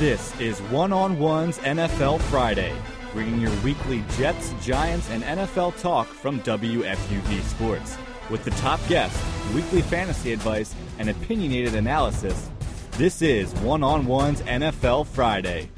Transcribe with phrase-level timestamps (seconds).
[0.00, 2.74] This is One on One's NFL Friday,
[3.12, 7.96] bringing your weekly Jets, Giants, and NFL talk from WFUV Sports.
[8.28, 12.50] With the top guests, weekly fantasy advice, and opinionated analysis,
[12.98, 15.70] this is One on One's NFL Friday.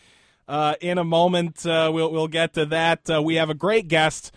[0.45, 3.09] Uh, in a moment, uh, we'll, we'll get to that.
[3.09, 4.33] Uh, we have a great guest.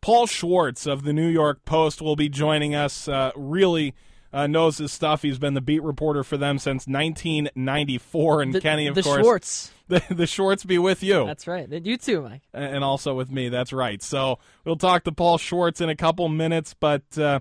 [0.00, 3.08] Paul Schwartz of the New York Post will be joining us.
[3.08, 3.92] Uh, really
[4.34, 5.22] uh, knows his stuff.
[5.22, 8.42] He's been the beat reporter for them since 1994.
[8.42, 9.70] And the, Kenny, of the course, Schwartz.
[9.86, 11.26] The, the Schwartz be with you.
[11.26, 11.70] That's right.
[11.70, 12.40] You too, Mike.
[12.54, 13.50] And also with me.
[13.50, 14.02] That's right.
[14.02, 17.40] So we'll talk to Paul Schwartz in a couple minutes, but uh,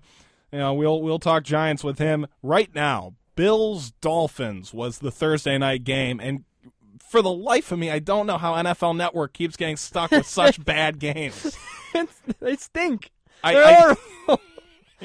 [0.51, 3.13] you know we'll we'll talk Giants with him right now.
[3.37, 6.43] Bills Dolphins was the Thursday night game, and
[7.09, 10.27] for the life of me, I don't know how NFL Network keeps getting stuck with
[10.27, 11.57] such bad games.
[12.41, 13.11] they stink.
[13.41, 13.95] I, They're
[14.27, 14.37] I,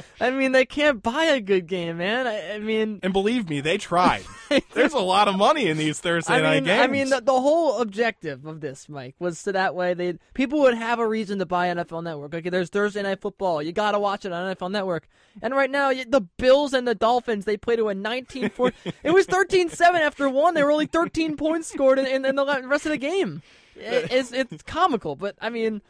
[0.21, 2.27] I mean, they can't buy a good game, man.
[2.27, 4.25] I, I mean, and believe me, they tried.
[4.75, 6.81] There's a lot of money in these Thursday I mean, night games.
[6.81, 10.61] I mean, the, the, whole objective of this, Mike, was so that way they people
[10.61, 12.35] would have a reason to buy NFL Network.
[12.35, 13.63] Okay, there's Thursday night football.
[13.63, 15.09] You got to watch it on NFL Network.
[15.43, 19.11] And right now, the Bills and the Dolphins, they played to a 19 4 It
[19.11, 20.55] was 13 7 after one.
[20.55, 23.43] There were only 13 points scored in, in, in the rest of the game.
[23.77, 25.83] It, it's, it's comical, but I mean,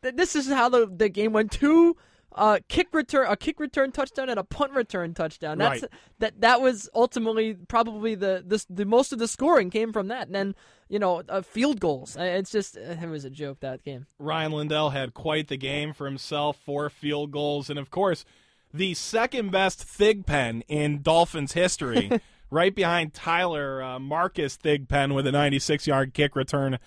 [0.00, 1.52] this is how the, the game went.
[1.52, 1.96] Two
[2.34, 5.58] uh, kick return, a kick return touchdown, and a punt return touchdown.
[5.58, 5.90] That's right.
[6.18, 6.40] that.
[6.40, 10.34] That was ultimately probably the the, the most of the scoring came from that, and
[10.34, 10.54] then
[10.88, 12.16] you know uh, field goals.
[12.18, 14.06] It's just it was a joke that game.
[14.20, 18.24] Rian Lindell had quite the game for himself, four field goals, and of course,
[18.72, 22.10] the second best Thigpen in Dolphins history.
[22.50, 26.78] right behind Tyler uh, Marcus Thigpen with a 96 yard kick return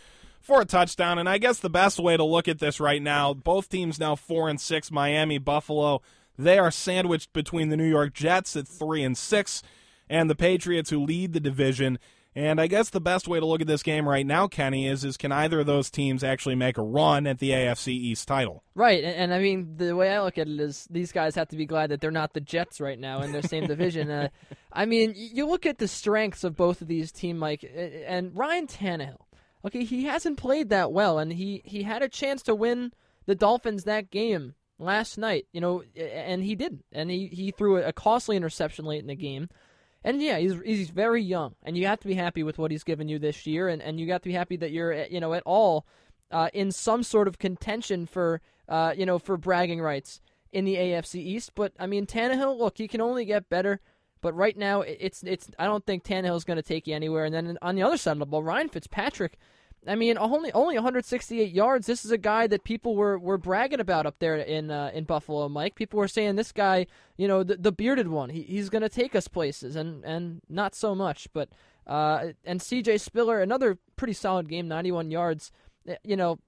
[0.46, 1.18] for a touchdown.
[1.18, 4.16] And I guess the best way to look at this right now, both teams now
[4.16, 4.92] four and six.
[4.92, 6.02] Miami, Buffalo,
[6.38, 9.64] they are sandwiched between the New York Jets at three and six,
[10.10, 11.98] and the Patriots who lead the division.
[12.38, 15.06] And I guess the best way to look at this game right now, Kenny, is
[15.06, 18.62] is can either of those teams actually make a run at the AFC East title?
[18.76, 21.48] Right, and, and I mean the way I look at it is these guys have
[21.48, 24.12] to be glad that they're not the Jets right now in their same division.
[24.12, 24.28] Uh,
[24.74, 27.64] I mean, you look at the strengths of both of these teams, Mike,
[28.06, 29.25] and Ryan Tannehill
[29.66, 32.94] okay, he hasn't played that well, and he, he had a chance to win
[33.26, 36.86] the Dolphins that game last night, you know, and he didn't.
[36.92, 39.50] And he, he threw a costly interception late in the game.
[40.04, 42.84] And yeah, he's he's very young, and you have to be happy with what he's
[42.84, 45.34] given you this year, and, and you got to be happy that you're you know
[45.34, 45.88] at all
[46.30, 48.40] uh, in some sort of contention for
[48.70, 50.22] uh, you know for bragging rights
[50.52, 51.54] in the AFC East.
[51.56, 53.82] But I mean, Tannehill, look, he can only get better.
[54.26, 55.52] But right now, it's it's.
[55.60, 57.26] I don't think Tannehill's going to take you anywhere.
[57.26, 59.38] And then on the other side of the ball, Ryan Fitzpatrick
[59.88, 61.88] I mean, only only 168 yards.
[61.88, 65.04] This is a guy that people were, were bragging about up there in uh, in
[65.04, 65.76] Buffalo, Mike.
[65.76, 66.88] People were saying this guy,
[67.18, 70.42] you know, the, the bearded one, he, he's going to take us places, and and
[70.50, 71.28] not so much.
[71.34, 71.50] But
[71.86, 72.98] uh, and C.J.
[72.98, 75.52] Spiller, another pretty solid game, 91 yards.
[75.88, 76.40] Eh, you know,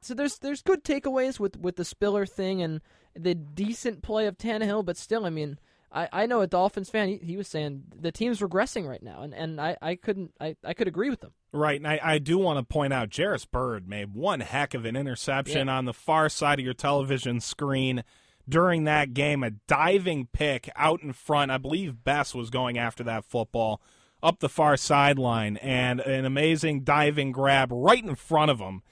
[0.00, 2.80] so there's there's good takeaways with with the Spiller thing and
[3.16, 5.58] the decent play of Tannehill, but still, I mean.
[5.94, 7.08] I, I know a Dolphins fan.
[7.08, 10.56] He, he was saying the team's regressing right now, and, and I, I couldn't I,
[10.64, 11.32] I could agree with them.
[11.52, 14.84] Right, and I, I do want to point out Jairus Byrd made one heck of
[14.84, 15.76] an interception yeah.
[15.76, 18.02] on the far side of your television screen
[18.48, 19.44] during that game.
[19.44, 21.52] A diving pick out in front.
[21.52, 23.80] I believe Bess was going after that football
[24.20, 28.82] up the far sideline, and an amazing diving grab right in front of him.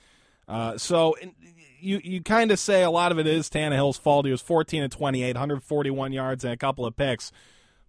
[0.47, 1.17] Uh, so
[1.83, 4.27] you you kind of say a lot of it is Tannehill's fault.
[4.27, 7.33] He was 14 and 28, 141 yards and a couple of picks.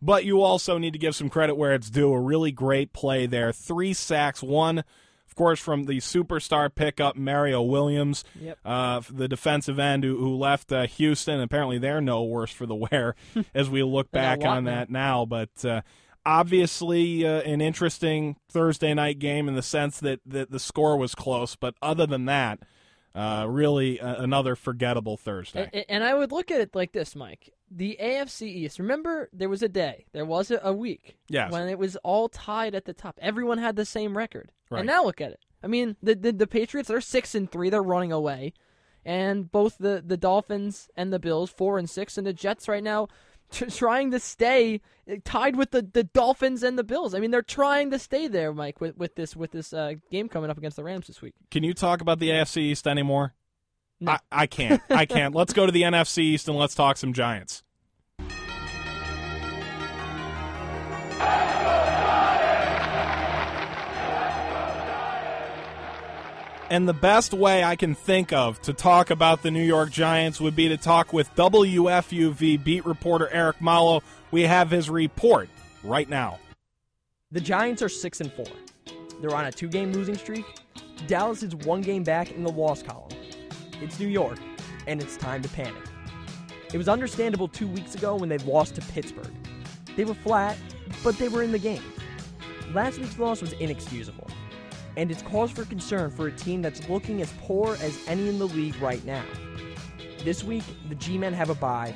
[0.02, 2.12] But you also need to give some credit where it's due.
[2.12, 3.54] A really great play there.
[3.54, 8.60] Three sacks, one, of course, from the superstar pickup, Mario Williams, yep.
[8.66, 11.40] uh, the defensive end who, who left uh, Houston.
[11.40, 13.16] Apparently, they're no worse for the wear
[13.56, 15.24] as we look back on that now.
[15.24, 15.84] But uh,
[16.26, 21.16] obviously, uh, an interesting Thursday night game in the sense that, that the score was
[21.16, 21.56] close.
[21.56, 22.60] But other than that,
[23.16, 25.70] uh, really another forgettable Thursday.
[25.72, 28.80] And, and, I would look at it like this, Mike the AFC East.
[28.80, 31.52] Remember, there was a day, there was a, a week yes.
[31.52, 33.18] when it was all tied at the top.
[33.22, 34.52] Everyone had the same record.
[34.70, 34.80] Right.
[34.80, 35.40] And now look at it.
[35.64, 37.70] I mean, the, the the Patriots they're six and three.
[37.70, 38.54] They're running away,
[39.06, 42.84] and both the the Dolphins and the Bills four and six, and the Jets right
[42.84, 43.08] now
[43.54, 47.14] t- trying to stay uh, tied with the, the Dolphins and the Bills.
[47.14, 50.28] I mean, they're trying to stay there, Mike, with, with this with this uh, game
[50.28, 51.34] coming up against the Rams this week.
[51.52, 53.34] Can you talk about the AFC East anymore?
[54.00, 54.14] No.
[54.14, 54.82] I, I can't.
[54.90, 55.34] I can't.
[55.36, 57.64] let's go to the NFC East and let's talk some Giants.
[66.74, 70.42] And the best way I can think of to talk about the New York Giants
[70.42, 74.02] would be to talk with WFUV beat reporter Eric Malo.
[74.32, 75.50] We have his report
[75.84, 76.40] right now.
[77.32, 78.46] The Giants are 6 and 4.
[79.22, 80.46] They're on a two-game losing streak.
[81.06, 83.12] Dallas is one game back in the loss column.
[83.80, 84.40] It's New York,
[84.88, 85.84] and it's time to panic.
[86.74, 89.32] It was understandable 2 weeks ago when they lost to Pittsburgh.
[89.96, 90.58] They were flat,
[91.04, 91.84] but they were in the game.
[92.74, 94.28] Last week's loss was inexcusable
[94.96, 98.40] and it's cause for concern for a team that's looking as poor as any in
[98.40, 99.24] the league right now.
[100.24, 101.94] This week, the G Men have a bye,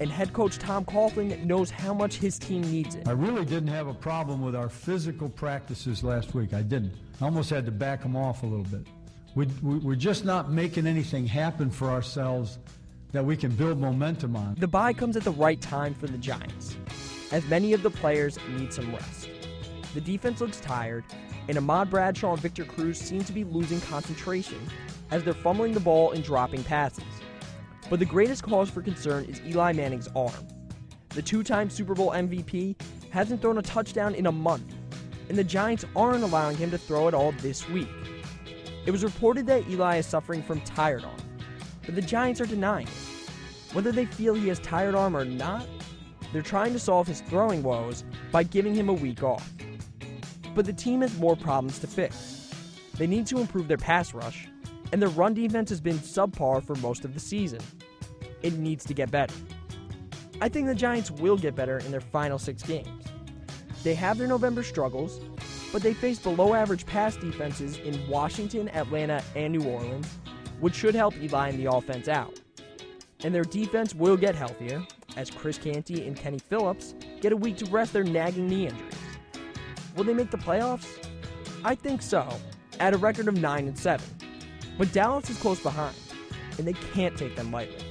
[0.00, 3.06] and head coach Tom Coughlin knows how much his team needs it.
[3.08, 6.54] I really didn't have a problem with our physical practices last week.
[6.54, 6.94] I didn't.
[7.20, 8.86] I almost had to back them off a little bit.
[9.34, 12.58] We, we, we're just not making anything happen for ourselves
[13.12, 14.54] that we can build momentum on.
[14.58, 16.76] The bye comes at the right time for the Giants,
[17.32, 19.28] as many of the players need some rest.
[19.94, 21.04] The defense looks tired,
[21.48, 24.58] and Ahmad Bradshaw and Victor Cruz seem to be losing concentration
[25.10, 27.04] as they're fumbling the ball and dropping passes.
[27.88, 30.48] But the greatest cause for concern is Eli Manning's arm.
[31.10, 32.76] The two time Super Bowl MVP
[33.10, 34.74] hasn't thrown a touchdown in a month,
[35.28, 37.88] and the Giants aren't allowing him to throw it all this week.
[38.84, 41.16] It was reported that Eli is suffering from tired arm,
[41.84, 43.72] but the Giants are denying it.
[43.72, 45.66] Whether they feel he has tired arm or not,
[46.32, 49.52] they're trying to solve his throwing woes by giving him a week off
[50.56, 52.50] but the team has more problems to fix.
[52.94, 54.48] They need to improve their pass rush,
[54.90, 57.60] and their run defense has been subpar for most of the season.
[58.42, 59.34] It needs to get better.
[60.40, 63.04] I think the Giants will get better in their final six games.
[63.84, 65.20] They have their November struggles,
[65.72, 70.08] but they face below average pass defenses in Washington, Atlanta, and New Orleans,
[70.60, 72.40] which should help Eli and the offense out.
[73.22, 74.86] And their defense will get healthier,
[75.16, 79.05] as Chris Canty and Kenny Phillips get a week to rest their nagging knee injuries.
[79.96, 80.86] Will they make the playoffs?
[81.64, 82.28] I think so,
[82.78, 84.06] at a record of 9 and 7.
[84.76, 85.96] But Dallas is close behind,
[86.58, 87.84] and they can't take them lightly.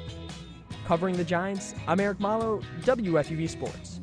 [0.85, 3.99] Covering the Giants, I'm Eric Malo, WFUV Sports.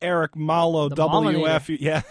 [0.00, 2.02] Eric Malo, WFU, yeah,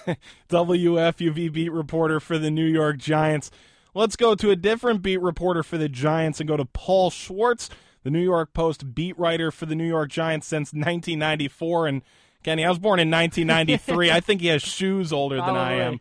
[0.49, 3.49] WFUV beat reporter for the New York Giants.
[3.93, 7.69] Let's go to a different beat reporter for the Giants and go to Paul Schwartz,
[8.03, 11.87] the New York Post beat writer for the New York Giants since 1994.
[11.87, 12.01] And
[12.47, 14.09] Kenny, I was born in 1993.
[14.09, 15.99] I think he has shoes older than I am.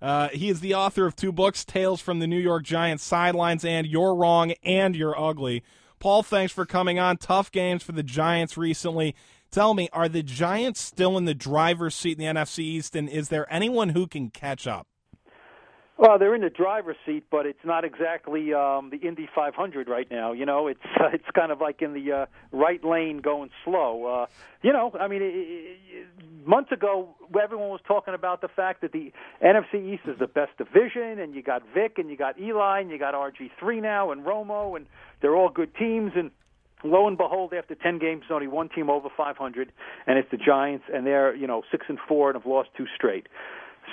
[0.00, 3.64] Uh, he is the author of two books, Tales from the New York Giants Sidelines
[3.64, 5.64] and You're Wrong and You're Ugly.
[5.98, 7.16] Paul, thanks for coming on.
[7.16, 9.16] Tough games for the Giants recently.
[9.50, 13.08] Tell me, are the Giants still in the driver's seat in the NFC East, and
[13.08, 14.86] is there anyone who can catch up?
[15.98, 20.08] Well, they're in the driver's seat, but it's not exactly um, the Indy 500 right
[20.08, 20.30] now.
[20.30, 24.04] You know, it's uh, it's kind of like in the uh, right lane going slow.
[24.04, 24.26] Uh,
[24.62, 28.92] you know, I mean, it, it, months ago, everyone was talking about the fact that
[28.92, 29.12] the
[29.42, 32.90] NFC East is the best division, and you got Vic, and you got Eli, and
[32.90, 34.86] you got RG3 now, and Romo, and
[35.20, 36.30] they're all good teams, and
[36.84, 39.72] lo and behold, after 10 games, only one team over 500,
[40.06, 42.86] and it's the Giants, and they're you know six and four and have lost two
[42.94, 43.26] straight.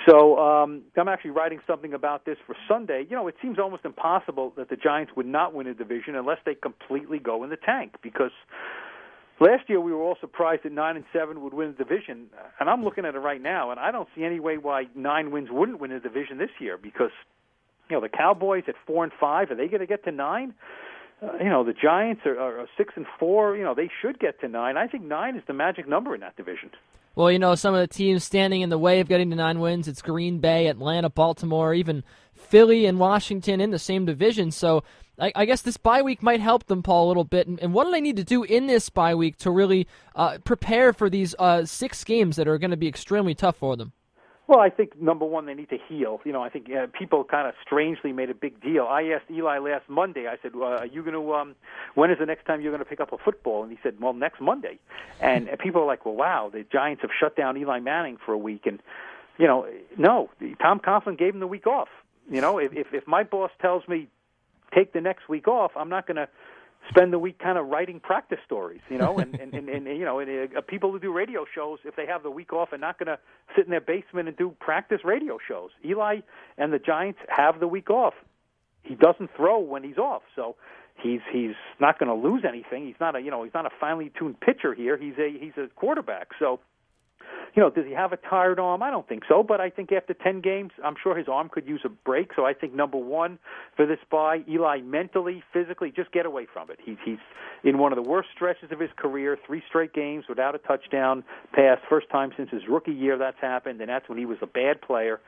[0.04, 3.06] So um, I'm actually writing something about this for Sunday.
[3.08, 6.38] You know, it seems almost impossible that the Giants would not win a division unless
[6.44, 7.94] they completely go in the tank.
[8.02, 8.32] Because
[9.40, 12.26] last year we were all surprised that nine and seven would win the division,
[12.60, 15.30] and I'm looking at it right now, and I don't see any way why nine
[15.30, 16.76] wins wouldn't win the division this year.
[16.76, 17.10] Because
[17.88, 20.54] you know the Cowboys at four and five, are they going to get to nine?
[21.22, 23.56] Uh, you know the Giants are, are six and four.
[23.56, 24.76] You know they should get to nine.
[24.76, 26.70] I think nine is the magic number in that division.
[27.16, 29.58] Well, you know, some of the teams standing in the way of getting to nine
[29.58, 32.04] wins, it's Green Bay, Atlanta, Baltimore, even
[32.34, 34.50] Philly and Washington in the same division.
[34.50, 34.84] So
[35.18, 37.46] I, I guess this bye week might help them, Paul, a little bit.
[37.46, 40.36] And, and what do they need to do in this bye week to really uh,
[40.44, 43.94] prepare for these uh, six games that are going to be extremely tough for them?
[44.48, 46.20] Well, I think number one, they need to heal.
[46.24, 48.84] You know, I think uh, people kind of strangely made a big deal.
[48.88, 50.28] I asked Eli last Monday.
[50.28, 51.34] I said, uh, "Are you going to?
[51.34, 51.56] Um,
[51.96, 54.00] when is the next time you're going to pick up a football?" And he said,
[54.00, 54.78] "Well, next Monday."
[55.20, 58.38] And people are like, "Well, wow, the Giants have shut down Eli Manning for a
[58.38, 58.80] week." And
[59.36, 59.66] you know,
[59.98, 60.30] no,
[60.62, 61.88] Tom Coughlin gave him the week off.
[62.30, 64.06] You know, if if, if my boss tells me
[64.72, 66.28] take the next week off, I'm not going to
[66.88, 70.04] spend the week kind of writing practice stories, you know, and and, and, and you
[70.04, 72.78] know, and, uh, people who do radio shows, if they have the week off, are
[72.78, 73.18] not going to
[73.54, 75.70] sit in their basement and do practice radio shows.
[75.84, 76.20] Eli
[76.58, 78.14] and the Giants have the week off.
[78.82, 80.56] He doesn't throw when he's off, so
[81.02, 82.86] he's he's not going to lose anything.
[82.86, 84.96] He's not a you know he's not a finely tuned pitcher here.
[84.96, 86.28] He's a he's a quarterback.
[86.38, 86.60] So
[87.54, 88.82] you know, does he have a tired arm?
[88.82, 91.66] I don't think so, but I think after 10 games, I'm sure his arm could
[91.66, 92.30] use a break.
[92.36, 93.38] So I think number one
[93.76, 96.78] for this bye, Eli mentally, physically, just get away from it.
[96.84, 97.18] He's he's
[97.64, 101.24] in one of the worst stretches of his career, three straight games without a touchdown
[101.52, 104.46] pass, first time since his rookie year that's happened, and that's when he was a
[104.46, 105.20] bad player.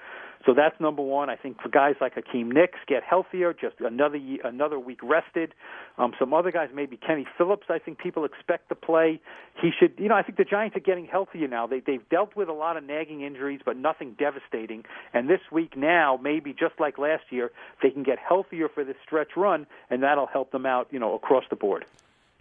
[0.47, 1.29] So that's number one.
[1.29, 5.55] I think for guys like Hakeem Nicks, get healthier, just another another week rested.
[5.99, 7.67] Um, some other guys, maybe Kenny Phillips.
[7.69, 9.21] I think people expect to play.
[9.61, 11.67] He should, you know, I think the Giants are getting healthier now.
[11.67, 14.85] They they've dealt with a lot of nagging injuries, but nothing devastating.
[15.13, 17.51] And this week now, maybe just like last year,
[17.83, 21.15] they can get healthier for this stretch run, and that'll help them out, you know,
[21.15, 21.85] across the board.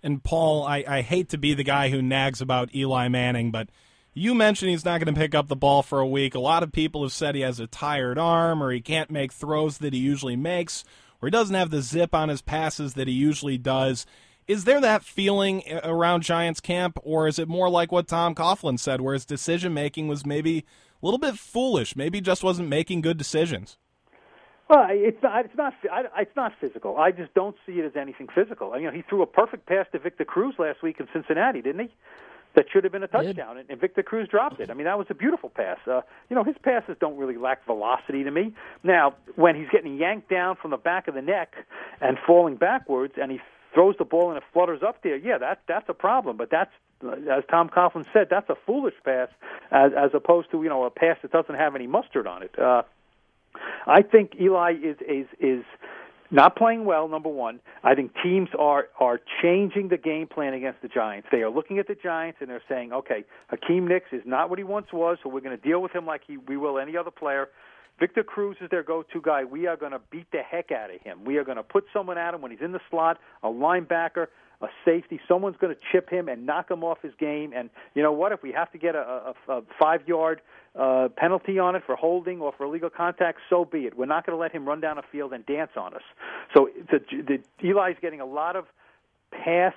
[0.03, 3.67] And Paul, I, I hate to be the guy who nags about Eli Manning, but
[4.17, 6.33] you mentioned he's not going to pick up the ball for a week.
[6.33, 9.31] A lot of people have said he has a tired arm or he can't make
[9.31, 10.83] throws that he usually makes
[11.21, 14.05] or he doesn't have the zip on his passes that he usually does.
[14.47, 18.79] Is there that feeling around Giants camp, or is it more like what Tom Coughlin
[18.79, 23.01] said, where his decision making was maybe a little bit foolish, maybe just wasn't making
[23.01, 23.77] good decisions?
[24.69, 25.45] Well, it's not.
[25.45, 25.73] It's not.
[26.17, 26.97] It's not physical.
[26.97, 28.77] I just don't see it as anything physical.
[28.79, 31.87] You know, he threw a perfect pass to Victor Cruz last week in Cincinnati, didn't
[31.87, 31.93] he?
[32.57, 34.71] That should have been a touchdown, and, and Victor Cruz dropped it.
[34.71, 35.77] I mean, that was a beautiful pass.
[35.85, 38.51] Uh, you know, his passes don't really lack velocity to me.
[38.83, 41.53] Now, when he's getting yanked down from the back of the neck
[42.01, 43.39] and falling backwards, and he
[43.75, 46.35] throws the ball and it flutters up there, yeah, that that's a problem.
[46.35, 46.71] But that's
[47.03, 49.29] as Tom Coughlin said, that's a foolish pass
[49.69, 52.57] as as opposed to you know a pass that doesn't have any mustard on it.
[52.57, 52.81] Uh,
[53.85, 55.63] I think Eli is is is
[56.31, 57.07] not playing well.
[57.07, 61.27] Number one, I think teams are are changing the game plan against the Giants.
[61.31, 64.59] They are looking at the Giants and they're saying, okay, Hakeem Nicks is not what
[64.59, 66.97] he once was, so we're going to deal with him like he, we will any
[66.97, 67.49] other player.
[67.99, 69.43] Victor Cruz is their go-to guy.
[69.43, 71.25] We are going to beat the heck out of him.
[71.25, 74.27] We are going to put someone at him when he's in the slot, a linebacker,
[74.61, 75.19] a safety.
[75.27, 77.53] Someone's going to chip him and knock him off his game.
[77.55, 78.31] And you know what?
[78.31, 80.41] If we have to get a, a, a five-yard
[80.75, 83.97] uh, penalty on it for holding or for illegal contact, so be it.
[83.97, 86.01] We're not going to let him run down a field and dance on us.
[86.55, 88.65] So the, the, Eli's getting a lot of
[89.31, 89.73] pass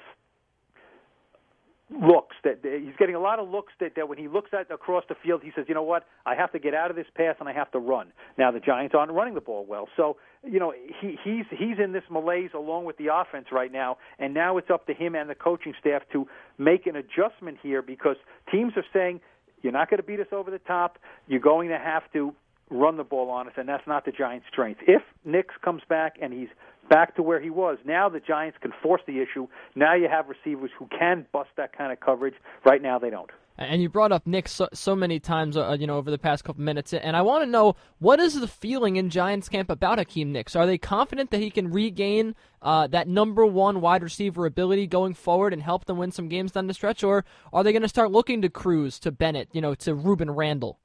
[1.91, 5.05] looks that he's getting a lot of looks that, that when he looks at across
[5.09, 7.37] the field he says you know what I have to get out of this pass
[7.41, 10.59] and I have to run now the Giants aren't running the ball well so you
[10.59, 14.57] know he he's he's in this malaise along with the offense right now and now
[14.57, 16.27] it's up to him and the coaching staff to
[16.59, 18.17] make an adjustment here because
[18.51, 19.21] teams are saying
[19.63, 20.99] you're not going to beat us over the top.
[21.27, 22.35] You're going to have to
[22.71, 24.81] run the ball on us, and that's not the Giants' strength.
[24.87, 26.49] If Nicks comes back and he's
[26.91, 29.49] back to where he was, now the Giants can force the issue.
[29.75, 32.35] Now you have receivers who can bust that kind of coverage.
[32.67, 33.31] Right now, they don't.
[33.57, 36.45] And you brought up Nick so, so many times, uh, you know, over the past
[36.45, 39.99] couple minutes, and I want to know what is the feeling in Giants camp about
[39.99, 40.57] Hakeem Nicks?
[40.57, 45.13] Are they confident that he can regain uh, that number one wide receiver ability going
[45.13, 47.89] forward and help them win some games down the stretch, or are they going to
[47.89, 50.79] start looking to Cruz, to Bennett, you know, to Rueben Randle?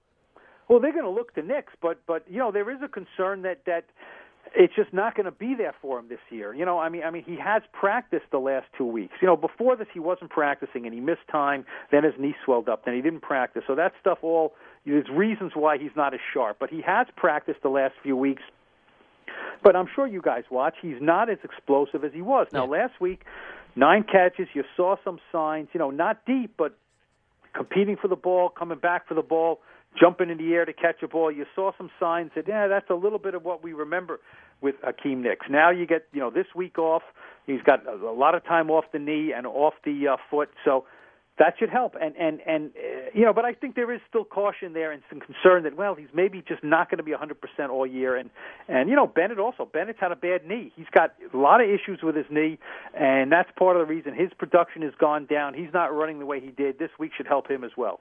[0.67, 3.43] Well, they're going to look to Nicks, but but you know there is a concern
[3.43, 3.85] that that
[4.55, 6.53] it's just not going to be there for him this year.
[6.53, 9.13] You know, I mean, I mean, he has practiced the last two weeks.
[9.21, 11.65] You know, before this he wasn't practicing and he missed time.
[11.91, 12.85] Then his knee swelled up.
[12.85, 13.63] Then he didn't practice.
[13.67, 14.53] So that stuff all
[14.85, 16.57] there's reasons why he's not as sharp.
[16.59, 18.43] But he has practiced the last few weeks.
[19.63, 20.75] But I'm sure you guys watch.
[20.81, 22.47] He's not as explosive as he was.
[22.53, 22.83] Now, yeah.
[22.83, 23.23] last week,
[23.75, 24.47] nine catches.
[24.53, 25.69] You saw some signs.
[25.73, 26.77] You know, not deep, but
[27.53, 29.59] competing for the ball, coming back for the ball
[29.99, 31.31] jumping in the air to catch a ball.
[31.31, 34.19] You saw some signs that yeah, that's a little bit of what we remember
[34.61, 35.47] with Hakeem Nicks.
[35.49, 37.03] Now you get you know this week off.
[37.45, 40.85] He's got a, lot of time off the knee and off the uh, foot, so
[41.37, 41.95] that should help.
[41.99, 45.03] And and and uh, you know, but I think there is still caution there and
[45.09, 48.15] some concern that well, he's maybe just not going to be 100% all year.
[48.15, 48.29] And
[48.67, 50.71] and you know, Bennett also Bennett's had a bad knee.
[50.75, 52.57] He's got a lot of issues with his knee,
[52.93, 55.53] and that's part of the reason his production has gone down.
[55.53, 56.79] He's not running the way he did.
[56.79, 57.99] This week should help him as well.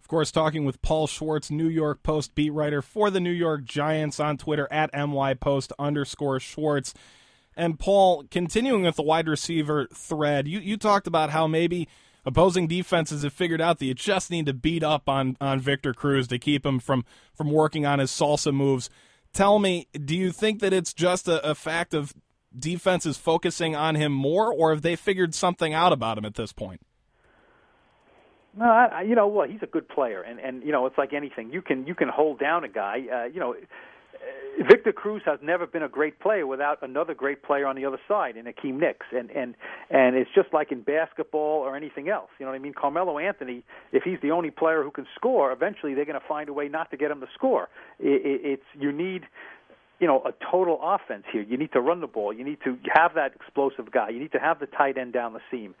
[0.00, 3.64] Of course, talking with Paul Schwartz, New York Post beat writer for the New York
[3.64, 6.94] Giants on Twitter at nypost underscore Schwartz.
[7.56, 11.88] And Paul, continuing with the wide receiver thread, you, you talked about how maybe
[12.24, 15.94] opposing defenses have figured out that you just need to beat up on, on Victor
[15.94, 18.90] Cruz to keep him from, from working on his salsa moves.
[19.32, 22.14] Tell me, do you think that it's just a, a fact of
[22.56, 26.52] defenses focusing on him more, or have they figured something out about him at this
[26.52, 26.80] point?
[28.58, 31.12] No, I, you know, well, he's a good player, and and you know, it's like
[31.12, 31.50] anything.
[31.52, 33.02] You can you can hold down a guy.
[33.12, 37.42] Uh, you know, uh, Victor Cruz has never been a great player without another great
[37.42, 39.54] player on the other side in Hakeem Nicks, and and
[39.90, 42.30] and it's just like in basketball or anything else.
[42.38, 42.72] You know what I mean?
[42.72, 46.48] Carmelo Anthony, if he's the only player who can score, eventually they're going to find
[46.48, 47.68] a way not to get him to score.
[48.00, 49.24] It, it, it's you need
[49.98, 51.42] you know, a total offense here.
[51.42, 52.32] You need to run the ball.
[52.32, 54.10] You need to have that explosive guy.
[54.10, 55.74] You need to have the tight end down the seam.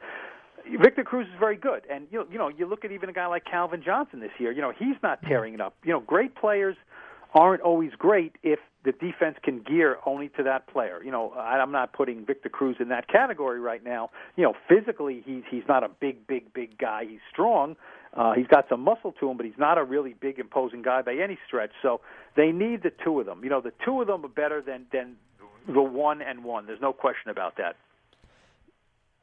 [0.80, 3.12] Victor Cruz is very good, and you know, you know, you look at even a
[3.12, 4.52] guy like Calvin Johnson this year.
[4.52, 5.74] You know, he's not tearing it up.
[5.84, 6.76] You know, great players
[7.34, 11.02] aren't always great if the defense can gear only to that player.
[11.04, 14.10] You know, I'm not putting Victor Cruz in that category right now.
[14.36, 17.04] You know, physically he's he's not a big, big, big guy.
[17.08, 17.76] He's strong.
[18.14, 21.02] Uh, he's got some muscle to him, but he's not a really big, imposing guy
[21.02, 21.72] by any stretch.
[21.82, 22.00] So
[22.36, 23.42] they need the two of them.
[23.44, 25.16] You know, the two of them are better than than
[25.66, 26.66] the one and one.
[26.66, 27.76] There's no question about that.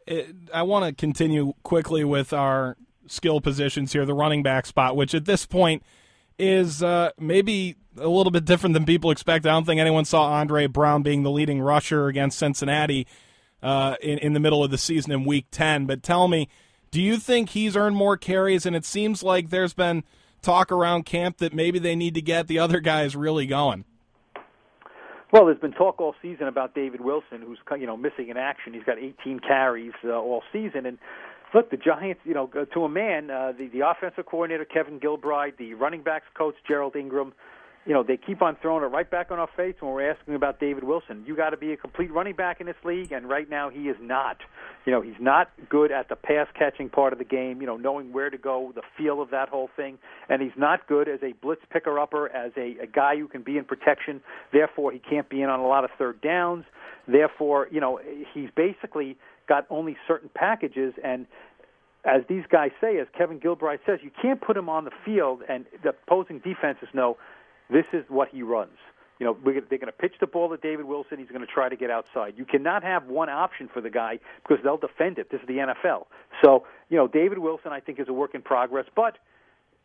[0.05, 4.05] It, I want to continue quickly with our skill positions here.
[4.05, 5.83] The running back spot, which at this point
[6.37, 9.45] is uh, maybe a little bit different than people expect.
[9.45, 13.07] I don't think anyone saw Andre Brown being the leading rusher against Cincinnati
[13.61, 15.85] uh, in, in the middle of the season in Week 10.
[15.85, 16.49] But tell me,
[16.91, 18.65] do you think he's earned more carries?
[18.65, 20.03] And it seems like there's been
[20.41, 23.85] talk around camp that maybe they need to get the other guys really going.
[25.33, 28.71] Well, there's been talk all season about David Wilson, who's you know missing in action.
[28.71, 30.99] He's got 18 carries uh, all season, and
[31.55, 35.57] look, the Giants, you know, to a man, uh, the the offensive coordinator Kevin Gilbride,
[35.57, 37.33] the running backs coach Jerald Ingram,
[37.85, 40.35] you know, they keep on throwing it right back on our face when we're asking
[40.35, 41.23] about David Wilson.
[41.27, 43.89] You got to be a complete running back in this league, and right now he
[43.89, 44.37] is not.
[44.85, 47.59] You know, he's not good at the pass catching part of the game.
[47.59, 49.97] You know, knowing where to go, the feel of that whole thing,
[50.29, 53.43] and he's not good as a blitz picker upper, as a, a guy who can
[53.43, 54.21] be in protection.
[54.53, 56.63] Therefore, he can't be in on a lot of third downs.
[57.07, 57.99] Therefore, you know,
[58.33, 59.17] he's basically
[59.49, 61.25] got only certain packages and
[62.05, 65.41] as these guys say, as Kevin Gilbride says, you can't put him on the field
[65.47, 67.17] and the opposing defenses know
[67.69, 68.77] this is what he runs.
[69.19, 71.17] You know, they're going to pitch the ball to David Wilson.
[71.19, 72.33] He's going to try to get outside.
[72.35, 75.29] You cannot have one option for the guy because they'll defend it.
[75.31, 76.07] This is the NFL.
[76.43, 78.85] So, you know, David Wilson, I think, is a work in progress.
[78.95, 79.17] But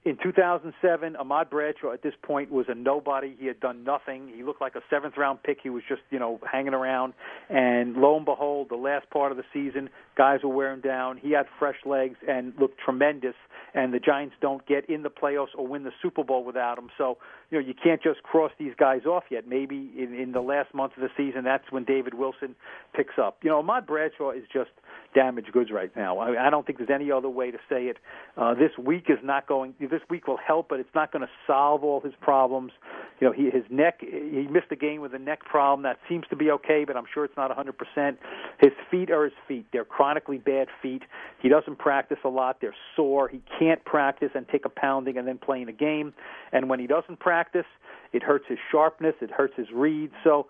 [0.04, 3.36] in 2007, Ahmad Bradshaw at this point was a nobody.
[3.38, 4.30] He had done nothing.
[4.34, 5.58] He looked like a seventh round pick.
[5.62, 7.14] He was just, you know, hanging around.
[7.50, 11.16] And lo and behold, the last part of the season, guys were wearing down.
[11.16, 13.34] He had fresh legs and looked tremendous.
[13.74, 16.90] And the Giants don't get in the playoffs or win the Super Bowl without him.
[16.96, 17.18] So,
[17.50, 19.46] you know, you can't just cross these guys off yet.
[19.48, 22.54] Maybe in, in the last month of the season, that's when David Wilson
[22.94, 23.38] picks up.
[23.42, 24.70] You know, Ahmad Bradshaw is just
[25.14, 26.18] damaged goods right now.
[26.18, 27.96] I, I don't think there's any other way to say it.
[28.36, 29.74] Uh, this week is not going.
[29.80, 32.72] This week will help, but it's not going to solve all his problems.
[33.20, 34.00] You know, he his neck.
[34.00, 35.82] He missed a game with a neck problem.
[35.82, 38.16] That seems to be okay, but I'm sure it's not 100%.
[38.60, 39.66] His feet are his feet.
[39.72, 41.02] They're chronically bad feet.
[41.40, 42.60] He doesn't practice a lot.
[42.60, 43.28] They're sore.
[43.28, 46.12] He can't practice and take a pounding and then play in a game.
[46.52, 47.66] And when he doesn't practice,
[48.12, 49.14] it hurts his sharpness.
[49.20, 50.10] It hurts his read.
[50.24, 50.46] So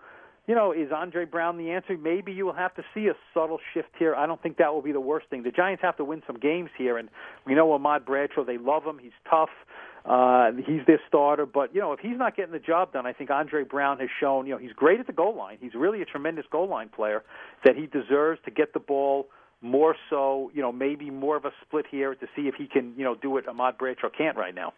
[0.49, 1.95] you know, is Andre Brown the answer?
[1.95, 4.15] Maybe you will have to see a subtle shift here.
[4.15, 5.43] I don't think that will be the worst thing.
[5.43, 7.07] The Giants have to win some games here, and
[7.45, 8.43] we know Ahmad Bradshaw.
[8.45, 8.97] They love him.
[8.99, 9.51] He's tough.
[10.03, 13.13] Uh, he's their starter, but you know, if he's not getting the job done, I
[13.13, 14.47] think Andre Brown has shown.
[14.47, 15.59] You know, he's great at the goal line.
[15.61, 17.21] He's really a tremendous goal line player.
[17.63, 19.27] That he deserves to get the ball
[19.61, 20.49] more so.
[20.55, 22.95] You know, maybe more of a split here to see if he can.
[22.97, 24.73] You know, do what Ahmad Bradshaw can't right now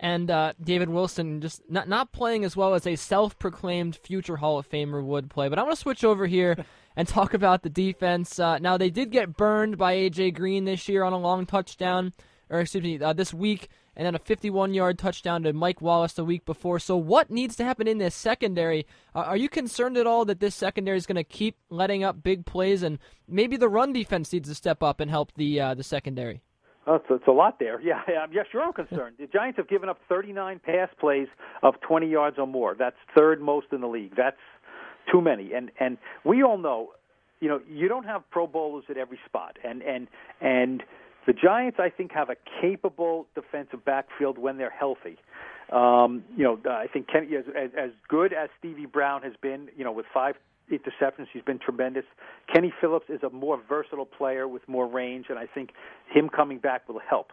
[0.00, 4.58] and uh, David Wilson just not not playing as well as a self-proclaimed future Hall
[4.58, 5.48] of Famer would play.
[5.48, 6.64] But I want to switch over here
[6.96, 8.38] and talk about the defense.
[8.38, 12.12] Uh, now they did get burned by AJ Green this year on a long touchdown,
[12.50, 16.24] or excuse me, uh, this week, and then a 51-yard touchdown to Mike Wallace the
[16.24, 16.78] week before.
[16.78, 18.86] So what needs to happen in this secondary?
[19.14, 22.44] are you concerned at all that this secondary is going to keep letting up big
[22.44, 25.82] plays, and maybe the run defense needs to step up and help the uh, the
[25.82, 26.42] secondary?
[26.86, 27.80] Oh, it's, it's a lot there.
[27.86, 29.16] Yeah, yeah, yes, sure I'm concerned.
[29.18, 31.28] the Giants have given up 39 pass plays
[31.62, 32.74] of 20 yards or more.
[32.78, 34.14] That's third most in the league.
[34.16, 34.36] That's
[35.10, 35.52] too many.
[35.52, 36.90] And and we all know,
[37.40, 39.56] you know, you don't have Pro Bowlers at every spot.
[39.64, 40.08] And and
[40.40, 40.82] and
[41.26, 45.18] the Giants, I think, have a capable defensive backfield when they're healthy.
[45.72, 47.44] Um, you know, I think Kenny, as,
[47.76, 50.36] as good as Stevie Brown has been, you know, with five
[50.70, 51.26] interceptions.
[51.32, 52.04] He's been tremendous.
[52.52, 55.70] Kenny Phillips is a more versatile player with more range, and I think
[56.12, 57.32] him coming back will help.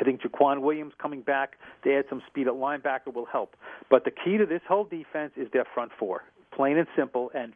[0.00, 3.54] I think Jacquian Williams coming back to add some speed at linebacker will help.
[3.90, 7.30] But the key to this whole defense is their front four, plain and simple.
[7.34, 7.52] And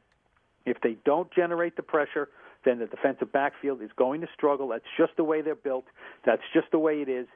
[0.66, 2.28] if they don't generate the pressure,
[2.64, 4.68] then the defensive backfield is going to struggle.
[4.68, 5.86] That's just the way they're built.
[6.24, 7.26] That's just the way it is.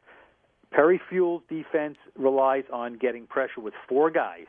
[0.71, 4.47] Perry Fewell's defense relies on getting pressure with four guys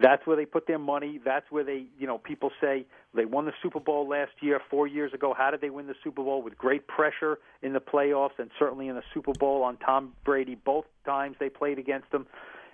[0.00, 1.20] that's where they put their money.
[1.24, 4.86] That's where they, you know, people say they won the Super Bowl last year, four
[4.86, 5.34] years ago.
[5.36, 6.42] How did they win the Super Bowl?
[6.42, 10.54] With great pressure in the playoffs and certainly in the Super Bowl on Tom Brady.
[10.54, 12.26] Both times they played against them.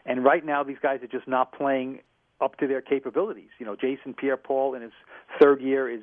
[0.05, 2.01] And right now, these guys are just not playing
[2.41, 3.51] up to their capabilities.
[3.61, 4.93] You know, Jason Pierre-Paul in his
[5.41, 6.01] third year is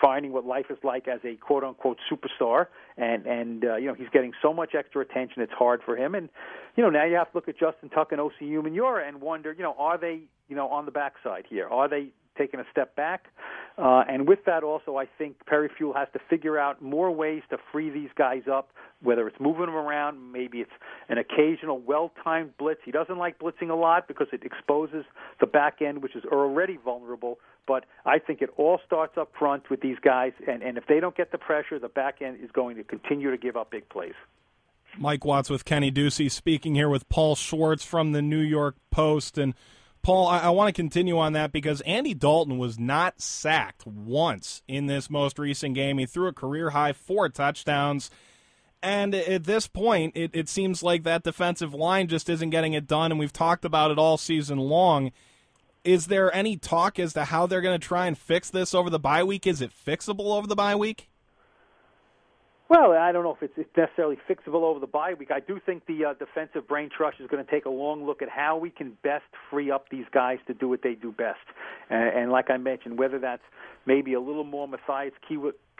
[0.00, 3.94] finding what life is like as a quote unquote superstar and and uh, you know
[3.94, 6.28] he's getting so much extra attention it's hard for him and
[6.76, 9.52] you know now you have to look at Justin Tuck and Osi Umenyiora and wonder
[9.52, 10.22] you know are they
[10.52, 11.66] you know, on the backside here?
[11.66, 13.28] Are they taking a step back?
[13.78, 17.40] Uh, and with that, also, I think Perry Fewell has to figure out more ways
[17.48, 18.68] to free these guys up,
[19.00, 20.76] whether it's moving them around, maybe it's
[21.08, 22.82] an occasional well-timed blitz.
[22.84, 25.06] He doesn't like blitzing a lot because it exposes
[25.40, 27.38] the back end, which is already vulnerable.
[27.66, 31.00] But I think it all starts up front with these guys, and, and if they
[31.00, 33.88] don't get the pressure, the back end is going to continue to give up big
[33.88, 34.12] plays.
[34.98, 39.38] Mike Watts with Kenny Ducey speaking here with Paul Schwartz from the New York Post.
[39.38, 39.54] And
[40.02, 44.62] Paul, I, I want to continue on that because Andy Dalton was not sacked once
[44.66, 45.98] in this most recent game.
[45.98, 48.10] He threw a career high four touchdowns.
[48.82, 52.88] And at this point, it, it seems like that defensive line just isn't getting it
[52.88, 53.12] done.
[53.12, 55.12] And we've talked about it all season long.
[55.84, 58.90] Is there any talk as to how they're going to try and fix this over
[58.90, 59.46] the bye week?
[59.46, 61.08] Is it fixable over the bye week?
[62.68, 65.30] Well, I don't know if it's necessarily fixable over the bye week.
[65.30, 68.22] I do think the uh, defensive brain trust is going to take a long look
[68.22, 71.40] at how we can best free up these guys to do what they do best.
[71.90, 73.42] And, and like I mentioned, whether that's
[73.84, 74.66] maybe a little more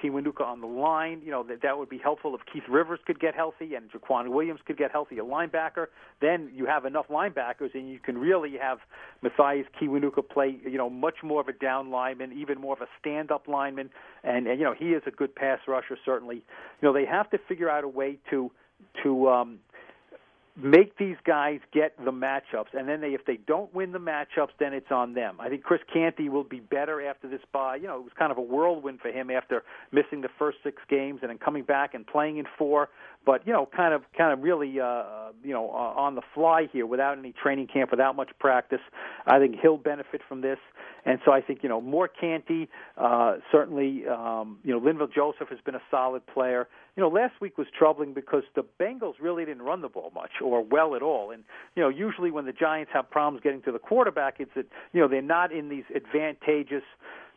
[0.03, 1.23] Kiwanuka on the line.
[1.25, 4.29] You know, that, that would be helpful if Keith Rivers could get healthy and Jacquian
[4.29, 5.87] Williams could get healthy, a linebacker.
[6.21, 8.79] Then you have enough linebackers, and you can really have
[9.23, 12.88] Mathias Kiwanuka play, you know, much more of a down lineman, even more of a
[13.01, 13.91] stand-up lineman.
[14.25, 16.37] And, and you know, he is a good pass rusher, certainly.
[16.37, 18.51] You know, they have to figure out a way to
[19.03, 19.59] to um,
[20.57, 24.51] make these guys get the matchups, and then they, if they don't win the matchups,
[24.59, 25.37] then it's on them.
[25.41, 27.77] I think Chris Canty will be better after this bye.
[27.77, 29.62] You know, it was kind of a whirlwind for him after
[29.93, 32.91] missing the first six games and then coming back and playing in four.
[33.25, 36.69] But you know, kind of, kind of really, uh, you know, uh, on the fly
[36.73, 38.81] here, without any training camp, without much practice.
[39.27, 40.59] I think he'll benefit from this,
[41.05, 42.69] and so I think you know more Canty.
[42.97, 47.41] Uh, certainly, um, you know, Linval Joseph has been a solid player you know, last
[47.41, 51.03] week was troubling because the Bengals really didn't run the ball much or well at
[51.03, 51.31] all.
[51.31, 54.67] And you know, usually when the Giants have problems getting to the quarterback, it's that
[54.93, 56.83] you know they're not in these advantageous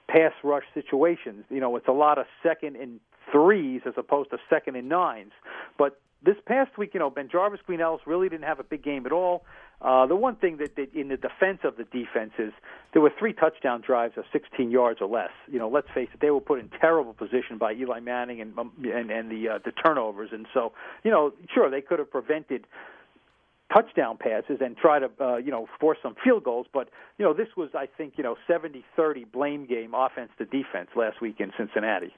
[0.10, 1.46] pass rush situations.
[1.50, 3.00] You know, it's a lot of second and
[3.32, 5.32] threes as opposed to second and nines.
[5.78, 9.06] But this past week, you know, BenJarvus Green Ellis really didn't have a big game
[9.06, 9.46] at all.
[9.82, 12.54] Uh, the one thing that, that in the defense of the defense is
[12.94, 15.32] there were three touchdown drives of 16 yards or less.
[15.52, 18.58] You know, let's face it, they were put in terrible position by Eli Manning and
[18.58, 20.72] um, and, and the uh, the turnovers, and so
[21.04, 22.66] you know, sure they could have prevented
[23.74, 26.68] touchdown passes and try to uh, you know force some field goals.
[26.74, 30.90] But you know this was I think you know 70-30 blame game offense to defense
[30.96, 32.14] last week in Cincinnati.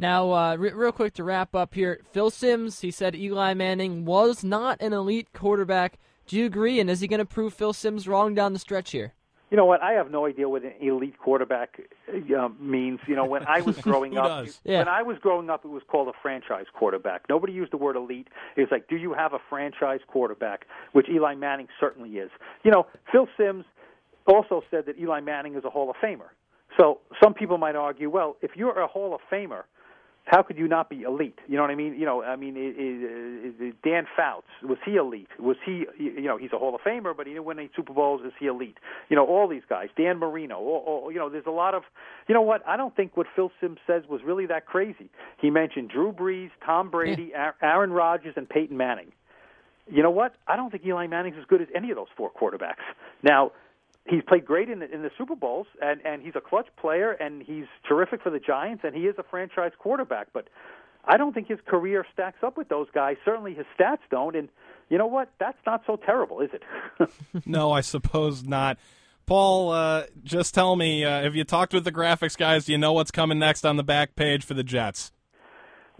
[0.00, 4.06] Now, uh, re- real quick to wrap up here, Phil Simms he said Eli Manning
[4.06, 5.98] was not an elite quarterback.
[6.26, 6.80] Do you agree?
[6.80, 9.12] And is he going to prove Phil Simms wrong down the stretch here?
[9.50, 9.82] You know what?
[9.82, 13.00] I have no idea what an elite quarterback uh, means.
[13.06, 14.78] You know, when I was growing up, yeah.
[14.78, 17.22] when I was growing up, it was called a franchise quarterback.
[17.28, 18.28] Nobody used the word elite.
[18.56, 20.66] It was like, do you have a franchise quarterback?
[20.92, 22.30] Which Eli Manning certainly is.
[22.62, 23.64] You know, Phil Simms
[24.26, 26.30] also said that Eli Manning is a Hall of Famer.
[26.78, 29.64] So some people might argue, well, if you're a Hall of Famer,
[30.30, 31.40] how could you not be elite?
[31.48, 31.98] You know what I mean?
[31.98, 35.26] You know, I mean, it, it, Dan Fouts was he elite?
[35.40, 35.86] Was he?
[35.98, 38.20] You know, he's a Hall of Famer, but he didn't win any Super Bowls.
[38.24, 38.78] Is he elite?
[39.08, 39.88] You know, all these guys.
[39.96, 40.54] Dan Marino.
[40.58, 41.82] All, all, you know, there's a lot of.
[42.28, 42.62] You know what?
[42.64, 45.10] I don't think what Phil Simms says was really that crazy.
[45.40, 47.50] He mentioned Drew Brees, Tom Brady, yeah.
[47.60, 49.10] Aaron Rodgers, and Peyton Manning.
[49.90, 50.36] You know what?
[50.46, 52.84] I don't think Eli Manning's as good as any of those four quarterbacks.
[53.24, 53.50] Now,
[54.06, 57.12] he's played great in the, in the Super Bowls, and and he's a clutch player,
[57.12, 60.28] and he's terrific for the Giants, and he is a franchise quarterback.
[60.32, 60.48] But
[61.04, 63.16] I don't think his career stacks up with those guys.
[63.24, 64.36] Certainly, his stats don't.
[64.36, 64.48] And
[64.88, 65.32] you know what?
[65.38, 67.10] That's not so terrible, is it?
[67.46, 68.78] no, I suppose not.
[69.26, 72.64] Paul, uh, just tell me, uh, have you talked with the graphics guys?
[72.64, 75.12] Do you know what's coming next on the back page for the Jets?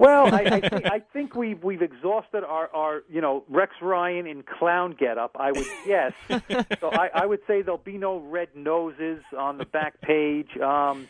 [0.00, 4.26] Well, I, I, think, I think we've we've exhausted our, our you know Rex Ryan
[4.26, 5.36] in clown getup.
[5.38, 6.12] I would guess.
[6.80, 10.56] so I, I would say there'll be no red noses on the back page.
[10.56, 11.06] Um,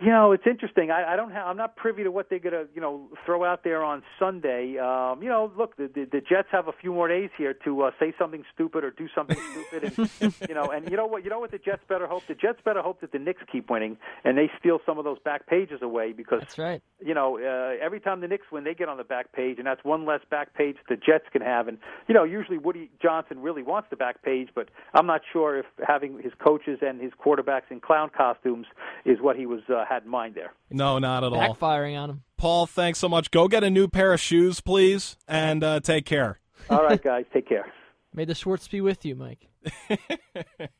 [0.00, 0.90] you know, it's interesting.
[0.90, 1.46] I, I don't have.
[1.46, 4.78] I'm not privy to what they're going to, you know, throw out there on Sunday.
[4.78, 7.82] Um, you know, look, the, the the Jets have a few more days here to
[7.82, 11.24] uh, say something stupid or do something stupid, and you know, and you know what?
[11.24, 11.50] You know what?
[11.50, 12.22] The Jets better hope.
[12.28, 15.18] The Jets better hope that the Knicks keep winning and they steal some of those
[15.18, 16.82] back pages away because that's right.
[17.04, 19.66] You know, uh, every time the Knicks win, they get on the back page, and
[19.66, 21.66] that's one less back page the Jets can have.
[21.66, 25.58] And you know, usually Woody Johnson really wants the back page, but I'm not sure
[25.58, 28.66] if having his coaches and his quarterbacks in clown costumes
[29.04, 30.52] is what he was uh, had in mind there.
[30.70, 31.54] No, not at all.
[31.54, 32.22] Backfiring on him.
[32.36, 33.30] Paul, thanks so much.
[33.30, 36.38] Go get a new pair of shoes, please, and uh, take care.
[36.70, 37.72] All right, guys, take care.
[38.14, 39.48] May the Schwartz be with you, Mike.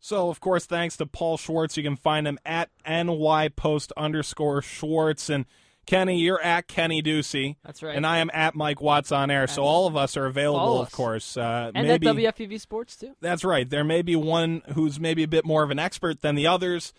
[0.00, 1.76] so, of course, thanks to Paul Schwartz.
[1.76, 5.30] You can find him at nypost underscore Schwartz.
[5.30, 5.46] And
[5.86, 7.56] Kenny, you're at Kenny Ducey.
[7.64, 7.96] That's right.
[7.96, 9.46] And I am at Mike Watts on air.
[9.46, 11.36] So all of us are available, Follow of course.
[11.36, 13.16] Uh, and maybe at WFUV Sports too.
[13.20, 13.68] that's right.
[13.68, 16.92] There may be one who's maybe a bit more of an expert than the others,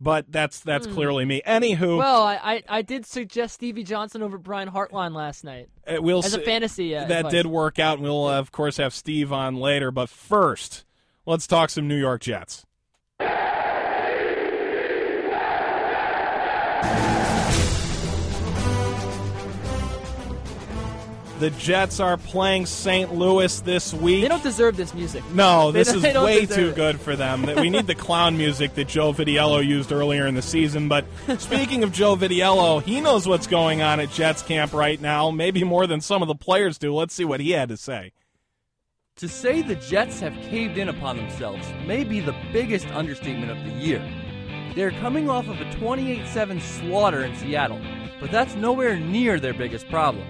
[0.00, 1.42] but that's that's clearly me.
[1.46, 1.98] Anywho.
[1.98, 6.34] Well, I, I, did suggest Stevie Johnson over Brian Hartline last night uh, we'll as
[6.34, 6.96] a fantasy.
[6.96, 7.32] Uh, that advice.
[7.32, 9.90] did work out, and we'll uh, of course have Steve on later.
[9.90, 10.84] But first,
[11.26, 12.64] let's talk some New York Jets.
[21.38, 23.14] The Jets are playing St.
[23.14, 24.22] Louis this week.
[24.22, 25.22] They don't deserve this music.
[25.32, 26.74] No, this is way too it.
[26.74, 27.42] good for them.
[27.42, 30.88] We need the clown music that Joe Vitiello used earlier in the season.
[30.88, 31.04] But
[31.38, 35.62] speaking of Joe Vitiello, he knows what's going on at Jets camp right now, maybe
[35.62, 36.92] more than some of the players do.
[36.92, 38.12] Let's see what he had to say.
[39.18, 43.58] To say the Jets have caved in upon themselves may be the biggest understatement of
[43.64, 44.02] the year.
[44.74, 47.80] They're coming off of a 28 7 slaughter in Seattle,
[48.20, 50.26] but that's nowhere near their biggest problem.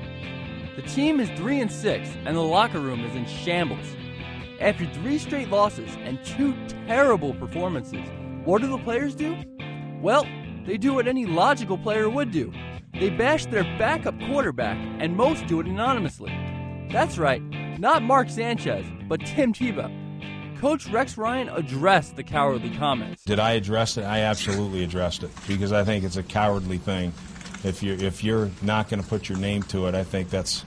[0.78, 3.84] The team is 3 and 6, and the locker room is in shambles.
[4.60, 6.54] After three straight losses and two
[6.86, 8.06] terrible performances,
[8.44, 9.36] what do the players do?
[10.00, 10.24] Well,
[10.66, 12.52] they do what any logical player would do
[12.92, 16.32] they bash their backup quarterback, and most do it anonymously.
[16.92, 17.42] That's right,
[17.80, 19.90] not Mark Sanchez, but Tim Tebow.
[20.60, 23.24] Coach Rex Ryan addressed the cowardly comments.
[23.24, 24.04] Did I address it?
[24.04, 27.12] I absolutely addressed it because I think it's a cowardly thing.
[27.64, 30.64] If you're if you're not going to put your name to it, I think that's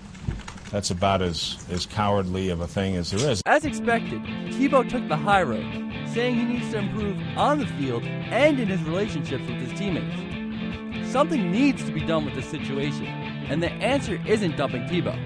[0.72, 3.42] that's about as as cowardly of a thing as there is.
[3.46, 5.66] As expected, Tebow took the high road,
[6.14, 11.12] saying he needs to improve on the field and in his relationships with his teammates.
[11.12, 15.18] Something needs to be done with this situation, and the answer isn't dumping Tebow.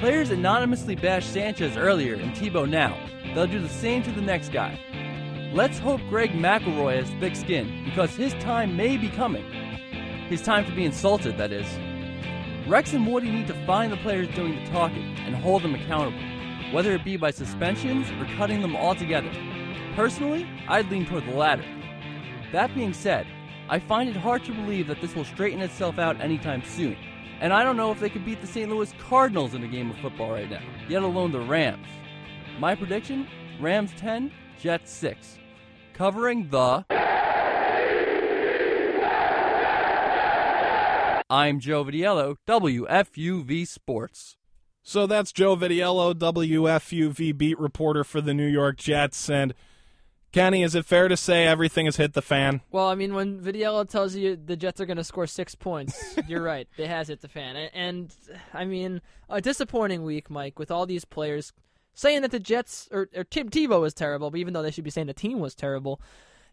[0.00, 2.96] Players anonymously bashed Sanchez earlier and Tebow now.
[3.34, 4.78] They'll do the same to the next guy.
[5.52, 9.44] Let's hope Greg McElroy has thick skin because his time may be coming.
[10.30, 11.66] His time to be insulted, that is.
[12.68, 16.22] Rex and Woody need to find the players doing the talking and hold them accountable,
[16.72, 19.28] whether it be by suspensions or cutting them altogether.
[19.96, 21.64] Personally, I'd lean toward the latter.
[22.52, 23.26] That being said,
[23.68, 26.96] I find it hard to believe that this will straighten itself out anytime soon,
[27.40, 28.70] and I don't know if they could beat the St.
[28.70, 31.88] Louis Cardinals in a game of football right now, yet alone the Rams.
[32.60, 33.26] My prediction
[33.60, 35.38] Rams 10, Jets 6.
[35.92, 36.84] Covering the.
[41.30, 44.36] I'm Joe Vitiello, WFUV Sports.
[44.82, 49.30] So that's Joe Vitiello, WFUV beat reporter for the New York Jets.
[49.30, 49.54] And
[50.32, 52.62] Kenny, is it fair to say everything has hit the fan?
[52.72, 56.18] Well, I mean, when Vitiello tells you the Jets are going to score six points,
[56.26, 56.66] you're right.
[56.76, 57.54] It has hit the fan.
[57.54, 58.14] And, and,
[58.52, 61.52] I mean, a disappointing week, Mike, with all these players
[61.94, 64.82] saying that the Jets or, or Tim Tebow was terrible, but even though they should
[64.82, 66.00] be saying the team was terrible.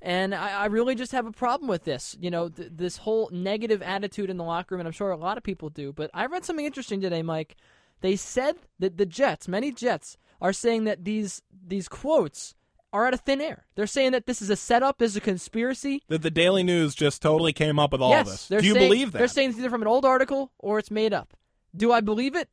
[0.02, 2.16] And I, I really just have a problem with this.
[2.20, 5.18] You know, th- this whole negative attitude in the locker room, and I'm sure a
[5.18, 5.92] lot of people do.
[5.92, 7.56] But I read something interesting today, Mike.
[8.02, 12.54] They said that the Jets, many Jets, are saying that these these quotes
[12.94, 13.66] are out of thin air.
[13.76, 16.04] They're saying that this is a setup, this is a conspiracy.
[16.08, 18.62] That the Daily News just totally came up with all yes, this.
[18.62, 19.18] Do you saying- believe that?
[19.18, 21.36] They're saying it's either from an old article or it's made up.
[21.76, 22.50] Do I believe it?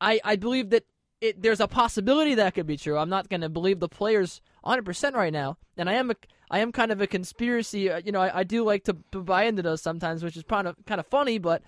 [0.00, 0.84] I, I believe that
[1.20, 2.98] it, there's a possibility that could be true.
[2.98, 5.56] I'm not going to believe the players 100% right now.
[5.76, 6.16] And I am a,
[6.50, 7.90] I am kind of a conspiracy.
[7.90, 10.68] Uh, you know, I, I do like to, buy into those sometimes, which is kind
[10.68, 11.38] of kind of funny.
[11.38, 11.62] But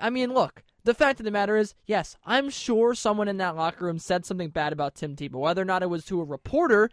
[0.00, 3.56] I mean, look, the fact of the matter is, yes, I'm sure someone in that
[3.56, 6.24] locker room said something bad about Tim Tebow, whether or not it was to a
[6.24, 6.90] reporter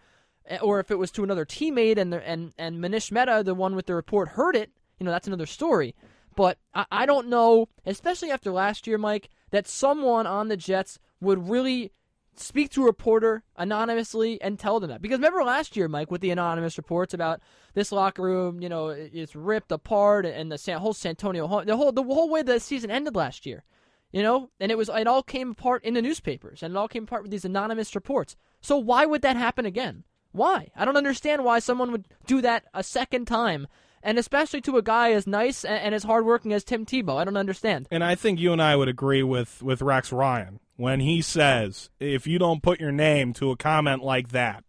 [0.47, 3.75] eh, or if it was to another teammate, and and and Manish Mehta, the one
[3.75, 4.71] with the report, heard it.
[4.99, 5.93] You know, that's another story.
[6.35, 10.99] But I, I don't know, especially after last year, Mike, that someone on the Jets
[11.19, 11.91] would really
[12.39, 15.01] speak to a reporter anonymously and tell them that.
[15.01, 17.41] Because remember last year, Mike, with the anonymous reports about
[17.73, 21.91] this locker room, you know, it's ripped apart, and the San, whole Santonio, the whole
[21.91, 23.63] the whole way the season ended last year,
[24.11, 26.87] you know, and it was it all came apart in the newspapers, and it all
[26.87, 28.35] came apart with these anonymous reports.
[28.61, 30.03] So why would that happen again?
[30.31, 30.71] Why?
[30.75, 33.67] I don't understand why someone would do that a second time.
[34.05, 37.23] And especially to a guy as nice and, and as hardworking as Tim Tebow, I
[37.25, 37.87] don't understand.
[37.89, 41.89] And I think you and I would agree with, with Rex Ryan when he says
[41.99, 44.63] if you don't put your name to a comment like that,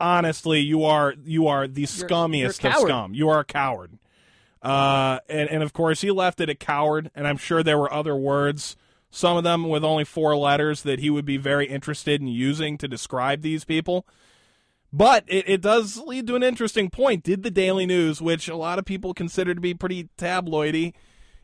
[0.00, 3.14] honestly, you are you are the scummiest you're a of scum.
[3.14, 3.98] You are a coward.
[4.62, 7.92] Uh, and, and of course, he left it a coward, and I'm sure there were
[7.92, 8.76] other words,
[9.10, 12.78] some of them with only four letters, that he would be very interested in using
[12.78, 14.06] to describe these people.
[14.96, 17.24] But it, it does lead to an interesting point.
[17.24, 20.94] Did the Daily News, which a lot of people consider to be pretty tabloidy,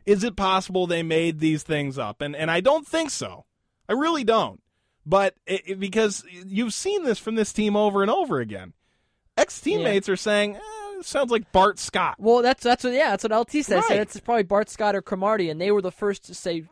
[0.07, 2.21] is it possible they made these things up?
[2.23, 3.47] And and I don't think so.
[3.89, 4.63] I really don't.
[5.05, 8.73] But it, it- because you've seen this from this team over and over again,
[9.37, 12.15] ex teammates are saying eh, sounds like Bart Scott.
[12.21, 13.83] Well, that's that's what yeah, that's what LT said.
[13.91, 14.13] Right.
[14.13, 16.67] So probably Bart Scott or Cromartie, and they were the first to say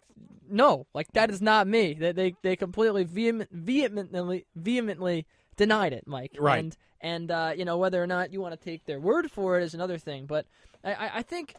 [0.48, 1.94] no, like that is not me.
[1.94, 5.26] They they, they completely vehement, vehemently vehemently
[5.58, 6.32] denied it, Mike.
[6.38, 6.60] Right.
[6.60, 9.58] And and uh, you know whether or not you want to take their word for
[9.58, 10.24] it is another thing.
[10.24, 10.46] But
[10.82, 11.54] I- I, think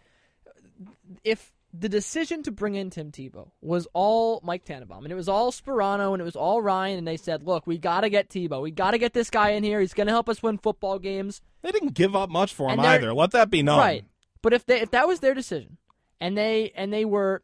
[1.24, 5.30] if the decision to bring in Tim Tebow was all Mike Tannenbaum, and it was
[5.30, 8.30] all Sparano, and it was all Ryan, and they said, "Look, we got to get
[8.30, 8.62] Tebow.
[8.62, 9.80] We got to get this guy in here.
[9.80, 12.80] He's going to help us win football games." They didn't give up much for him
[12.80, 13.14] either.
[13.14, 13.80] Let that be known.
[13.80, 14.06] Right.
[14.42, 15.78] But if they if that was their decision,
[16.20, 17.44] and they and they were,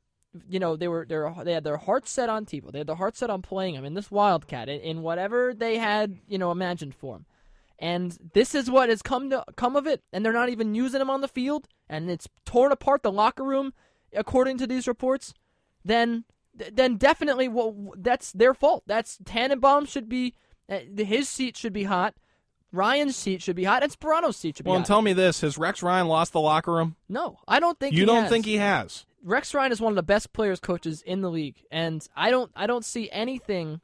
[0.50, 2.72] you know, they were they were, they had their heart set on Tebow.
[2.72, 5.78] They had their heart set on playing him in this Wildcat in, in whatever they
[5.78, 7.26] had you know imagined for him.
[7.78, 10.02] And this is what has come to come of it.
[10.14, 13.44] And they're not even using him on the field, and it's torn apart the locker
[13.44, 13.74] room,
[14.14, 15.34] according to these reports.
[15.84, 18.84] Then then definitely well, that's their fault.
[18.88, 20.36] That's Tannenbaum should be
[20.70, 22.16] uh, his seat should be hot.
[22.76, 24.80] Ryan's seat should be hot, and Sparano's seat should be Well, hot.
[24.80, 26.96] and tell me this: Has Rex Ryan lost the locker room?
[27.10, 28.30] No, I don't think You he don't has.
[28.32, 29.06] think he has?
[29.24, 32.52] Rex Ryan is one of the best players coaches in the league, and I don't
[32.56, 33.82] I don't see anything.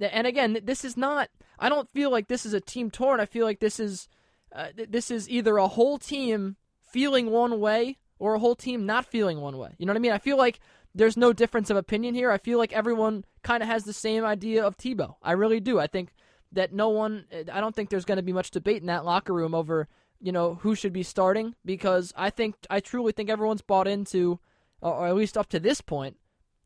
[0.00, 1.28] And again, this is not.
[1.58, 3.18] I don't feel like this is a team torn.
[3.18, 4.08] I feel like this is
[4.52, 6.56] uh, th- this is either a whole team
[6.92, 9.74] feeling one way or a whole team not feeling one way.
[9.78, 10.12] You know what I mean?
[10.12, 10.60] I feel like
[10.94, 12.30] there's no difference of opinion here.
[12.30, 15.16] I feel like everyone kind of has the same idea of Tebow.
[15.22, 15.78] I really do.
[15.80, 16.10] I think
[16.52, 17.26] that no one.
[17.32, 19.88] Uh, I don't think there's going to be much debate in that locker room over
[20.20, 24.40] you know who should be starting because I think I truly think everyone's bought into,
[24.80, 26.16] or at least up to this point,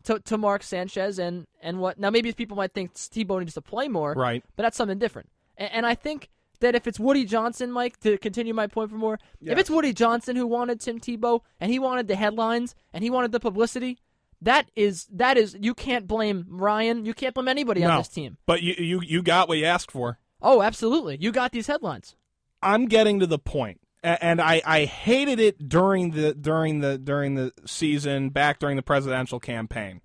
[0.04, 3.60] to to Mark Sanchez and and what now maybe people might think Tebow needs to
[3.60, 4.42] play more, Right.
[4.56, 5.28] But that's something different.
[5.56, 8.96] And, and I think that if it's Woody Johnson, Mike, to continue my point for
[8.96, 13.02] more, if it's Woody Johnson who wanted Tim Tebow and he wanted the headlines and
[13.02, 13.98] he wanted the publicity.
[14.42, 17.04] That is that is you can't blame Ryan.
[17.04, 18.38] You can't blame anybody on this team.
[18.44, 20.18] but you you you got what you asked for.
[20.40, 21.16] Oh, absolutely.
[21.20, 22.16] You got these headlines.
[22.60, 27.34] I'm getting to the point, and I, I hated it during the during the during
[27.36, 30.00] the season, back during the presidential campaign.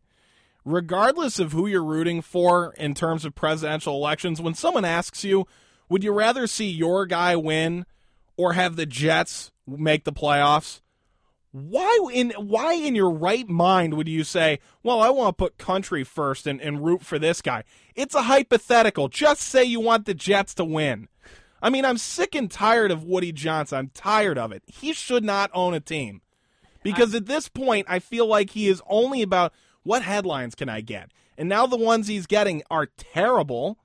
[0.66, 5.48] Regardless of who you're rooting for in terms of presidential elections, when someone asks you,
[5.90, 7.86] would you rather see your guy win
[8.36, 10.82] or have the Jets make the playoffs?
[11.58, 15.58] Why in why in your right mind would you say, "Well, I want to put
[15.58, 17.64] country first and, and root for this guy"?
[17.96, 19.08] It's a hypothetical.
[19.08, 21.08] Just say you want the Jets to win.
[21.62, 23.78] I mean, I'm sick and tired of Woody Johnson.
[23.78, 24.64] I'm tired of it.
[24.68, 26.22] He should not own a team.
[26.84, 29.52] Because at this point, I feel like he is only about
[29.84, 31.12] what headlines can I get?
[31.38, 33.78] And now the ones he's getting are terrible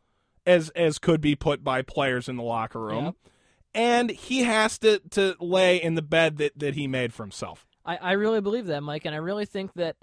[0.46, 3.04] as as could be put by players in the locker room.
[3.06, 3.14] Yep.
[3.74, 7.66] And he has to, to lay in the bed that, that he made for himself.
[7.84, 9.96] I, I really believe that, Mike, and I really think that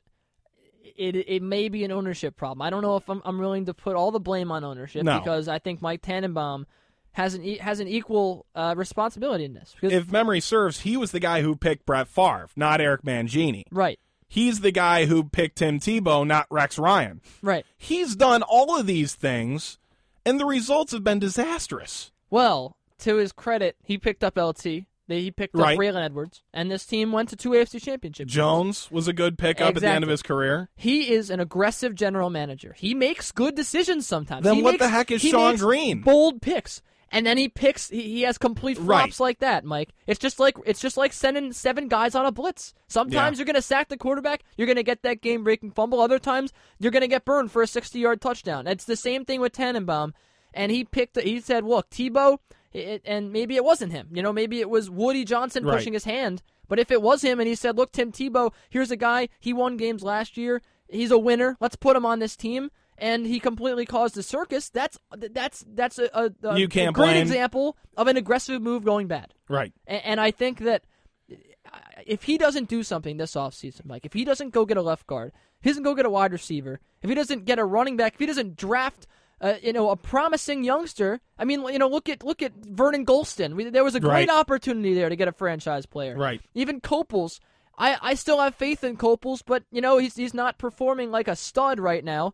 [0.98, 2.62] it it may be an ownership problem.
[2.62, 5.20] I don't know if I'm I'm willing to put all the blame on ownership No.
[5.20, 6.66] because I think Mike Tannenbaum
[7.14, 9.76] has an has an equal uh, responsibility in this.
[9.80, 13.64] Because, If memory serves, he was the guy who picked Brett Favre, not Eric Mangini.
[13.72, 17.22] right, He's the guy who picked Tim Tebow, not Rex Ryan.
[17.42, 17.66] right.
[17.78, 19.78] He's done all of these things,
[20.26, 22.12] and the results have been disastrous.
[22.30, 24.86] Well, to his credit, he picked up LT.
[25.08, 25.74] He picked Right.
[25.76, 28.32] up Braylon Edwards, and this team went to two AFC championships.
[28.32, 30.70] Jones was a good pickup at the end of his career.
[30.76, 32.76] He is an aggressive general manager.
[32.78, 34.44] He makes good decisions sometimes.
[34.44, 36.02] Then He what makes- the heck is he Sean makes Green?
[36.02, 37.90] Bold picks, and then he picks.
[37.90, 39.20] He, he has complete Right.
[39.20, 39.90] like that, Mike.
[40.06, 42.76] It's just like it's just like sending seven guys on a blitz.
[42.88, 43.42] Sometimes Yeah.
[43.42, 44.44] you're gonna sack the quarterback.
[44.58, 46.02] You're gonna get that game-breaking fumble.
[46.02, 48.68] Other times you're gonna get burned for a 60-yard touchdown.
[48.68, 50.14] It's the same thing with Tannenbaum.
[50.54, 51.20] And he picked.
[51.20, 52.38] He said, "Look, Tebow."
[52.72, 54.10] It, and maybe it wasn't him.
[54.12, 55.78] You know, maybe it was Woody Johnson Right.
[55.78, 56.44] pushing his hand.
[56.68, 59.30] But if it was him and he said, "Look, Tim Tebow, here's a guy.
[59.40, 60.62] He won games last year.
[60.88, 61.58] He's a winner.
[61.60, 62.70] Let's put him on this team."
[63.02, 64.70] And he completely caused a circus.
[64.70, 68.62] That's that's that's a, a, a You can't a great blame- example of an aggressive
[68.62, 69.34] move going bad.
[69.48, 69.74] Right.
[69.88, 70.84] And, and I think that
[71.32, 74.82] uh, if he doesn't do something this offseason, Mike, if he doesn't go get a
[74.82, 77.66] left guard, if he doesn't go get a wide receiver, if he doesn't get a
[77.66, 79.08] running back, if he doesn't draft,
[79.42, 81.22] uh, you know, a promising youngster.
[81.38, 83.54] I mean, you know, look at look at Vernon Gholston.
[83.56, 84.30] We, there was a great Right.
[84.30, 86.16] opportunity there to get a franchise player.
[86.18, 86.42] Right.
[86.54, 87.40] Even Coples.
[87.78, 91.28] I, I still have faith in Coples, but you know he's he's not performing like
[91.30, 92.34] a stud right now.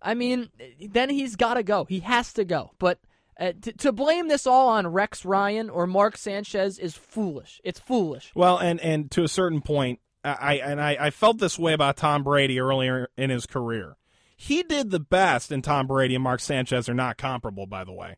[0.00, 0.48] I mean,
[0.80, 1.84] then he's got to go.
[1.84, 2.70] He has to go.
[2.78, 2.98] But
[3.38, 7.60] uh, to, to blame this all on Rex Ryan or Mark Sanchez is foolish.
[7.64, 8.32] It's foolish.
[8.34, 11.74] Well, and and to a certain point, I I- and I, I felt this way
[11.74, 13.96] about Tom Brady earlier in his career.
[14.40, 17.92] He did the best, and Tom Brady and Mark Sanchez are not comparable, by the
[17.92, 18.14] way.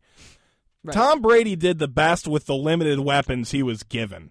[0.85, 0.93] Right.
[0.93, 4.31] Tom Brady did the best with the limited weapons he was given.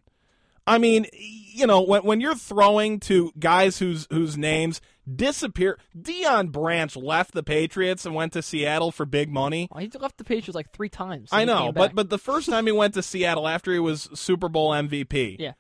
[0.67, 4.81] I mean, you know, when when you're throwing to guys whose whose names
[5.11, 9.67] disappear, Deion Branch left the Patriots and went to Seattle for big money.
[9.71, 11.29] Oh, he left the Patriots like three times.
[11.31, 14.47] I know, but but the first time he went to Seattle after he was Super
[14.47, 15.53] Bowl MVP, yeah.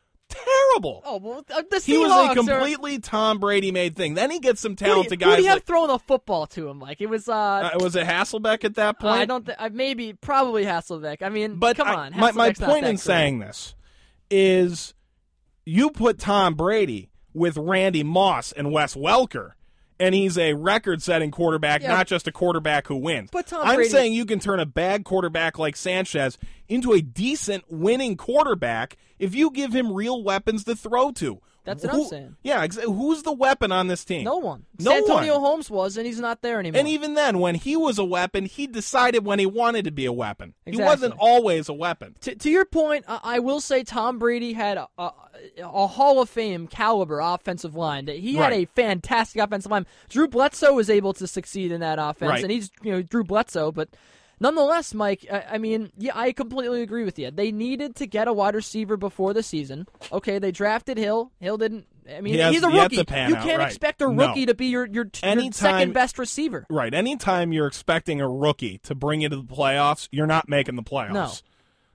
[0.85, 4.13] Oh well, uh, the he was Seahawks a are- completely Tom Brady made thing.
[4.13, 5.43] Then he gets some Who do talented you- who do guys.
[5.43, 6.79] you have Like, throwing a football to him?
[6.79, 7.27] Like it was.
[7.29, 9.19] Uh, uh, was it Hasselbeck at that point?
[9.21, 9.45] I don't.
[9.45, 11.21] Th- uh, maybe probably Hasselbeck.
[11.21, 12.13] I mean, But come I- on.
[12.17, 12.99] my, my point in great.
[12.99, 13.75] saying this
[14.29, 14.93] is
[15.65, 19.51] you put Tom Brady with Randy Moss and Wes Welker,
[19.99, 21.89] and he's a record setting quarterback, Yeah.
[21.89, 23.29] not just a quarterback who wins.
[23.31, 27.01] But Tom I'm Brady- saying you can turn a bad quarterback like Sanchez into a
[27.01, 31.41] decent winning quarterback if you give him real weapons to throw to.
[31.65, 32.35] That's what Who- I'm saying.
[32.41, 34.23] Yeah, who's the weapon on this team?
[34.23, 34.65] No one.
[34.79, 35.41] No Santonio one.
[35.41, 36.79] Holmes was, and he's not there anymore.
[36.79, 40.05] And even then, when he was a weapon, he decided when he wanted to be
[40.05, 40.55] a weapon.
[40.65, 42.15] He wasn't always a weapon.
[42.21, 45.11] to, to your point, I, I will say Tom Brady had a, a,
[45.61, 48.07] a Hall of Fame caliber offensive line.
[48.07, 48.63] He had Right.
[48.67, 49.85] a fantastic offensive line.
[50.07, 52.43] Drew Bledsoe was able to succeed in that offense, Right.
[52.43, 53.89] and he's you know Drew Bledsoe, but.
[54.39, 57.29] Nonetheless, Mike, I, I mean, yeah, I completely agree with you.
[57.31, 59.87] They needed to get a wide receiver before the season.
[60.11, 61.31] Okay, they drafted Hill.
[61.39, 61.85] Hill didn't.
[62.09, 63.03] I mean, He has he's a rookie.
[63.03, 63.67] pan you out, can't right.
[63.67, 64.27] expect a No.
[64.27, 66.65] rookie to be your your, your second best receiver.
[66.69, 66.93] Right.
[66.93, 70.83] Anytime you're expecting a rookie to bring you to the playoffs, you're not making the
[70.83, 71.13] playoffs.
[71.13, 71.31] No.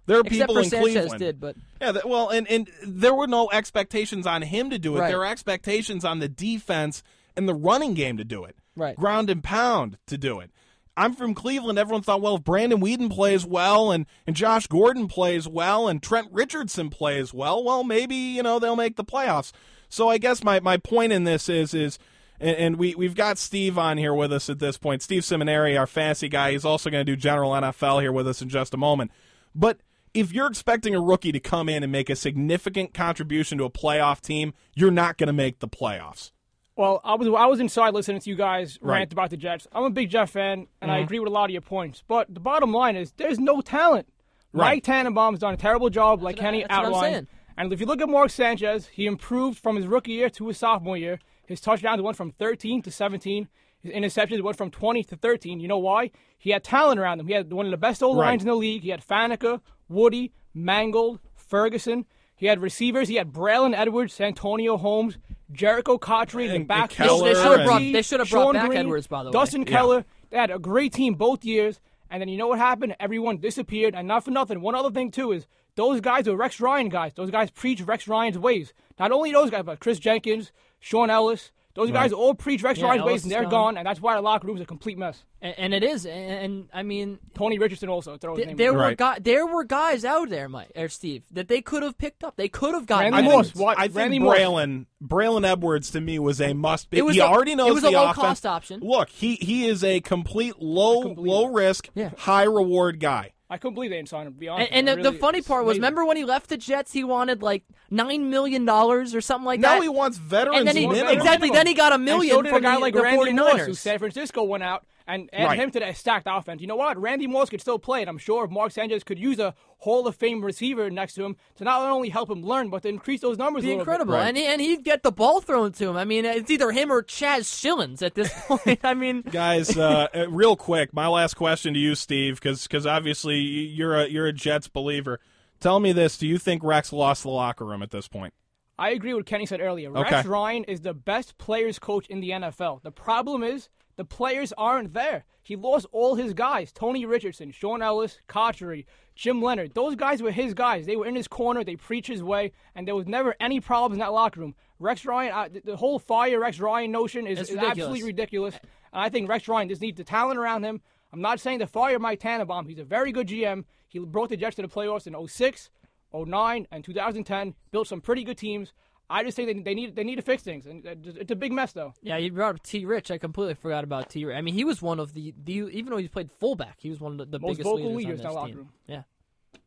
[0.07, 1.18] There are Except people in Sanchez Cleveland.
[1.18, 5.01] did, but Yeah, well, and, and there were no expectations on him to do it.
[5.01, 5.09] Right.
[5.09, 7.03] There were expectations on the defense
[7.34, 8.55] and the running game to do it.
[8.76, 8.97] Right.
[8.97, 10.51] Ground and pound to do it.
[10.97, 11.78] I'm from Cleveland.
[11.78, 16.03] Everyone thought, well, if Brandon Weeden plays well and, and Josh Gordon plays well and
[16.03, 19.53] Trent Richardson plays well, well, maybe, you know, they'll make the playoffs.
[19.88, 21.99] So I guess my, my point in this is is
[22.40, 25.03] and, and we, we've got Steve on here with us at this point.
[25.03, 26.53] Steve Seminary, our fancy guy.
[26.53, 29.11] He's also going to do general NFL here with us in just a moment.
[29.55, 29.78] But
[30.12, 33.70] if you're expecting a rookie to come in and make a significant contribution to a
[33.70, 36.30] playoff team, you're not going to make the playoffs.
[36.77, 38.99] Well, I was I was inside listening to you guys Right.
[38.99, 39.66] rant about the Jets.
[39.72, 41.05] I'm a big Jet fan, and I Mhm.
[41.05, 42.03] agree with a lot of your points.
[42.09, 44.09] But the bottom line is, there's no talent.
[44.53, 44.77] Right.
[44.77, 47.27] Mike Tannenbaum's done a terrible job, like That's what Kenny that's what I'm outlined.
[47.57, 50.59] And if you look at Mark Sanchez, he improved from his rookie year to his
[50.59, 51.20] sophomore year.
[51.47, 53.49] His touchdowns went from 13 to 17.
[53.81, 55.61] His interceptions went from 20 to 13.
[55.61, 56.11] You know why?
[56.39, 57.29] He had talent around him.
[57.29, 58.31] He had one of the best old Right.
[58.31, 58.83] lines in the league.
[58.83, 62.07] He had Faneca, Woody, Mangold, Ferguson.
[62.45, 63.09] He had receivers.
[63.09, 65.16] He had Braylon Edwards, Antonio Holmes,
[65.51, 66.90] Jerricho Cotchery in And- back.
[67.01, 69.32] and Keller They should've brought- they should've brought Sean back Green, Edwards, by the way.
[69.32, 69.66] Dustin Yeah.
[69.68, 70.05] Keller.
[70.28, 71.80] They had a great team both years.
[72.11, 72.97] And then you know what happened?
[73.01, 73.95] Everyone disappeared.
[73.95, 74.61] And not for nothing.
[74.61, 77.14] One other thing, too, is those guys are Rex Ryan guys.
[77.14, 78.74] Those guys preach Rex Ryan's ways.
[78.99, 81.51] Not only those guys, but Chris Jenkins, Shaun Ellis.
[81.75, 83.51] Those guys are all pre- rex Yeah, Ryan's Ellis ways, and they're gone.
[83.51, 83.77] gone.
[83.79, 85.25] And that's why the locker room's a complete mess.
[85.43, 88.16] and, and it is, and, and I mean, Tony Richardson also.
[88.16, 88.97] Throw his Th- name there were Right.
[88.97, 92.37] guy, there were guys out there, Mike or Steve, that they could have picked up.
[92.37, 93.12] They could have gotten.
[93.12, 93.49] Randy I Edwards.
[93.49, 94.37] Moss, think, what- I think Randy Moss.
[94.39, 96.91] Braylon Braylon Edwards to me was a must.
[96.91, 96.99] Be.
[96.99, 98.16] It was he a- already knows it was the a low offense.
[98.18, 98.81] cost option.
[98.81, 102.11] Look, he he is a complete low complete- low risk, Yeah.
[102.16, 103.33] high reward guy.
[103.51, 104.72] I couldn't believe they didn't sign him, to be honest.
[104.72, 105.16] And, and with the, you.
[105.16, 108.64] the funny part was, remember when he left the Jets, he wanted like nine million
[108.64, 109.74] dollars or something like Now that.
[109.76, 111.12] Now he wants veterans and then he minimum.
[111.14, 113.03] exactly then he got a And million so did from a guy the, like the
[113.03, 113.36] Randy 49ers.
[113.36, 115.59] Moss, who San Francisco went out and add Right.
[115.59, 116.61] him to that stacked offense.
[116.61, 116.96] You know what?
[117.00, 120.07] Randy Moss could still play, and I'm sure if Mark Sanchez could use a Hall
[120.07, 123.20] of Fame receiver next to him to not only help him learn, but to increase
[123.20, 124.22] those numbers be a little incredible, bit.
[124.28, 125.96] and he, and he'd get the ball thrown to him.
[125.96, 128.80] I mean, it's either him or Chaz Schillens at this point.
[128.82, 133.36] I mean, Guys, uh, uh, real quick, my last question to you, Steve, because obviously
[133.36, 135.20] you're a you're a Jets believer.
[135.61, 138.32] Tell me this: Do you think Rex lost the locker room at this point?
[138.78, 139.96] I agree with what Kenny said earlier.
[139.96, 140.11] Okay.
[140.16, 142.82] Rex Ryan is the best players coach in the NFL.
[142.82, 145.24] The problem is the players aren't there.
[145.42, 149.74] He lost all his guys: Tony Richardson, Shaun Ellis, Cotchery, Jim Leonhard.
[149.74, 150.86] Those guys were his guys.
[150.86, 151.62] They were in his corner.
[151.62, 154.55] They preached his way, and there was never any problems in that locker room.
[154.78, 158.55] Rex Ryan, uh, the, the whole fire Rex Ryan notion is, is absolutely ridiculous.
[158.92, 160.80] And I think Rex Ryan just needs the talent around him.
[161.12, 162.66] I'm not saying to fire Mike Tannenbaum.
[162.66, 163.64] He's a very good GM.
[163.88, 165.70] He brought the Jets to the playoffs in 06,
[166.12, 167.55] 09, and 2010.
[167.70, 168.72] Built some pretty good teams.
[169.11, 171.36] I just think they, they need they need to fix things, and uh, it's a
[171.36, 171.92] big mess though.
[172.02, 172.86] yeah, you brought up T.
[172.86, 173.11] Rich.
[173.11, 174.24] I completely forgot about T.
[174.24, 174.36] Rich.
[174.36, 177.00] I mean, he was one of the, the even though he played fullback, he was
[177.00, 178.57] one of the, the Most biggest vocal leaders, leaders on in this locker team.
[178.57, 178.68] room.
[178.86, 179.02] Yeah.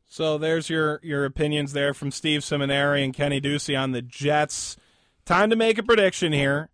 [0.08, 4.78] So there's your your opinions there from Steve Seminary and Kenny Ducey on the Jets.
[5.26, 6.70] Time to make a prediction here.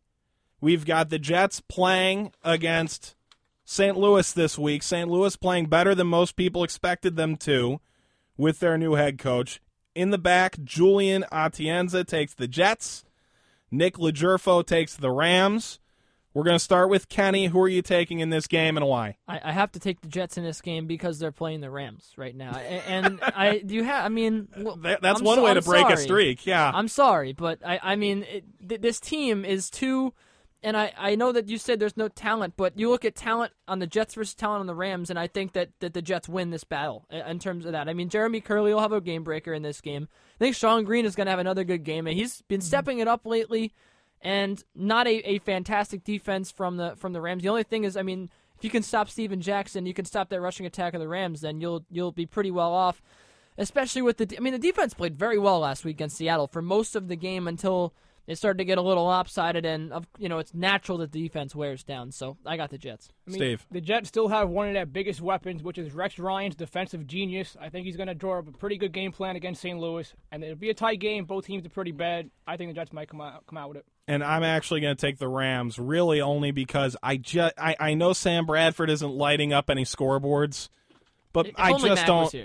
[0.61, 3.15] We've got the Jets playing against
[3.65, 3.97] St.
[3.97, 4.83] Louis this week.
[4.83, 5.09] St.
[5.09, 7.81] Louis playing better than most people expected them to
[8.37, 9.59] with their new head coach.
[9.95, 13.03] In the back, Julian Atienza takes the Jets.
[13.71, 15.79] Nick Legerfo takes the Rams.
[16.33, 17.45] We're going to start with Kenny.
[17.47, 19.17] Who are you taking in this game and why?
[19.27, 22.11] I, I have to take the Jets in this game because they're playing the Rams
[22.17, 24.03] right now, and, and I do you have.
[24.05, 26.47] I mean, well, That- that's I'm one so- way I'm to break a streak.
[26.47, 26.71] Yeah.
[26.73, 30.13] I'm sorry, but I, I mean, it, th- this team is too.
[30.63, 33.51] And I, I know that you said there's no talent, but you look at talent
[33.67, 36.29] on the Jets versus talent on the Rams, and I think that, that the Jets
[36.29, 37.89] win this battle in terms of that.
[37.89, 40.07] I mean, Jeremy Kerley will have a game breaker in this game.
[40.35, 42.65] I think Shonn Greene is going to have another good game, and he's been mm-hmm.
[42.65, 43.73] stepping it up lately,
[44.21, 47.43] and not a, a fantastic defense from the from the Rams.
[47.43, 50.29] The only thing is, I mean, if you can stop Steven Jackson, you can stop
[50.29, 53.01] that rushing attack of the Rams, then you'll you'll be pretty well off
[53.57, 54.35] especially with the.
[54.35, 57.15] I mean, the defense played very well last week against Seattle for most of the
[57.15, 57.93] game until
[58.25, 61.21] it started to get a little lopsided, and of you know it's natural that the
[61.21, 62.11] defense wears down.
[62.11, 63.09] So I got the Jets.
[63.27, 63.65] I mean, Steve.
[63.71, 67.57] The Jets still have one of their biggest weapons, which is Rex Ryan's defensive genius.
[67.59, 69.77] I think he's going to draw up a pretty good game plan against St.
[69.77, 71.25] Louis, and it'll be a tight game.
[71.25, 72.29] Both teams are pretty bad.
[72.47, 73.85] I think the Jets might come out come out with it.
[74.07, 77.93] and I'm actually going to take the Rams, really only because I just I, I
[77.93, 80.69] know Sam Bradford isn't lighting up any scoreboards,
[81.33, 82.35] but If I just Mac don't.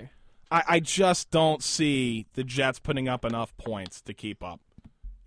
[0.51, 4.59] I, I just don't see the Jets putting up enough points to keep up,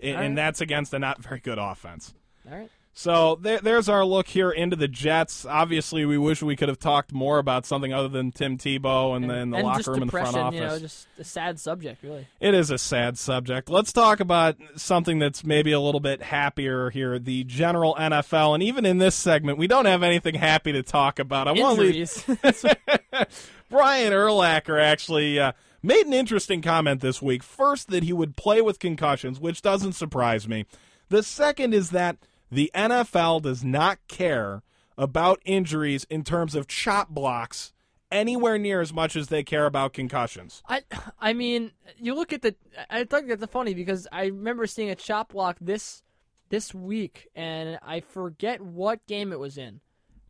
[0.03, 0.25] and, right.
[0.25, 2.15] and that's against a not very good offense.
[2.51, 2.71] All right.
[2.95, 5.47] So there, there's our look here into the Jets.
[5.47, 9.31] Obviously, we wish we could have talked more about something other than Tim Tebow and,
[9.31, 10.61] then the and locker room and the front office.
[10.61, 12.27] you know, just a sad subject, really.
[12.39, 13.71] It is a sad subject.
[13.71, 18.55] Let's talk about something that's maybe a little bit happier here the general NFL.
[18.55, 21.49] And even in this segment, we don't have anything happy to talk about.
[21.49, 22.25] I want to leave.
[23.71, 25.53] Brian Urlacher actually uh,
[25.83, 27.43] made an interesting comment this week.
[27.43, 30.67] First, that he would play with concussions, which doesn't surprise me.
[31.09, 32.17] The second is that
[32.51, 34.63] the NFL does not care
[34.97, 37.73] about injuries in terms of chop blocks
[38.11, 40.63] anywhere near as much as they care about concussions.
[40.69, 40.83] I,
[41.19, 42.55] I mean, you look at the.
[42.91, 46.03] I think that's funny because I remember seeing a chop block this,
[46.51, 49.81] this week, and I forget what game it was in,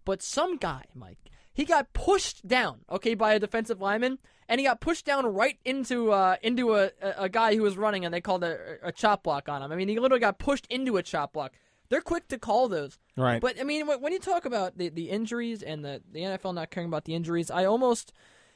[0.05, 1.19] but some guy, Mike,
[1.55, 5.59] he got pushed down, okay, by a defensive lineman, and he got pushed down right
[5.65, 9.23] into uh into a a, guy who was running, and they called a, a chop
[9.23, 9.73] block on him.
[9.73, 11.53] I mean, he literally got pushed into a chop block.
[11.89, 12.99] They're quick to call those.
[13.17, 13.41] Right.
[13.41, 16.55] But I mean, when when you talk about the, the injuries and the, the NFL
[16.55, 18.15] not caring about the injuries, I almost,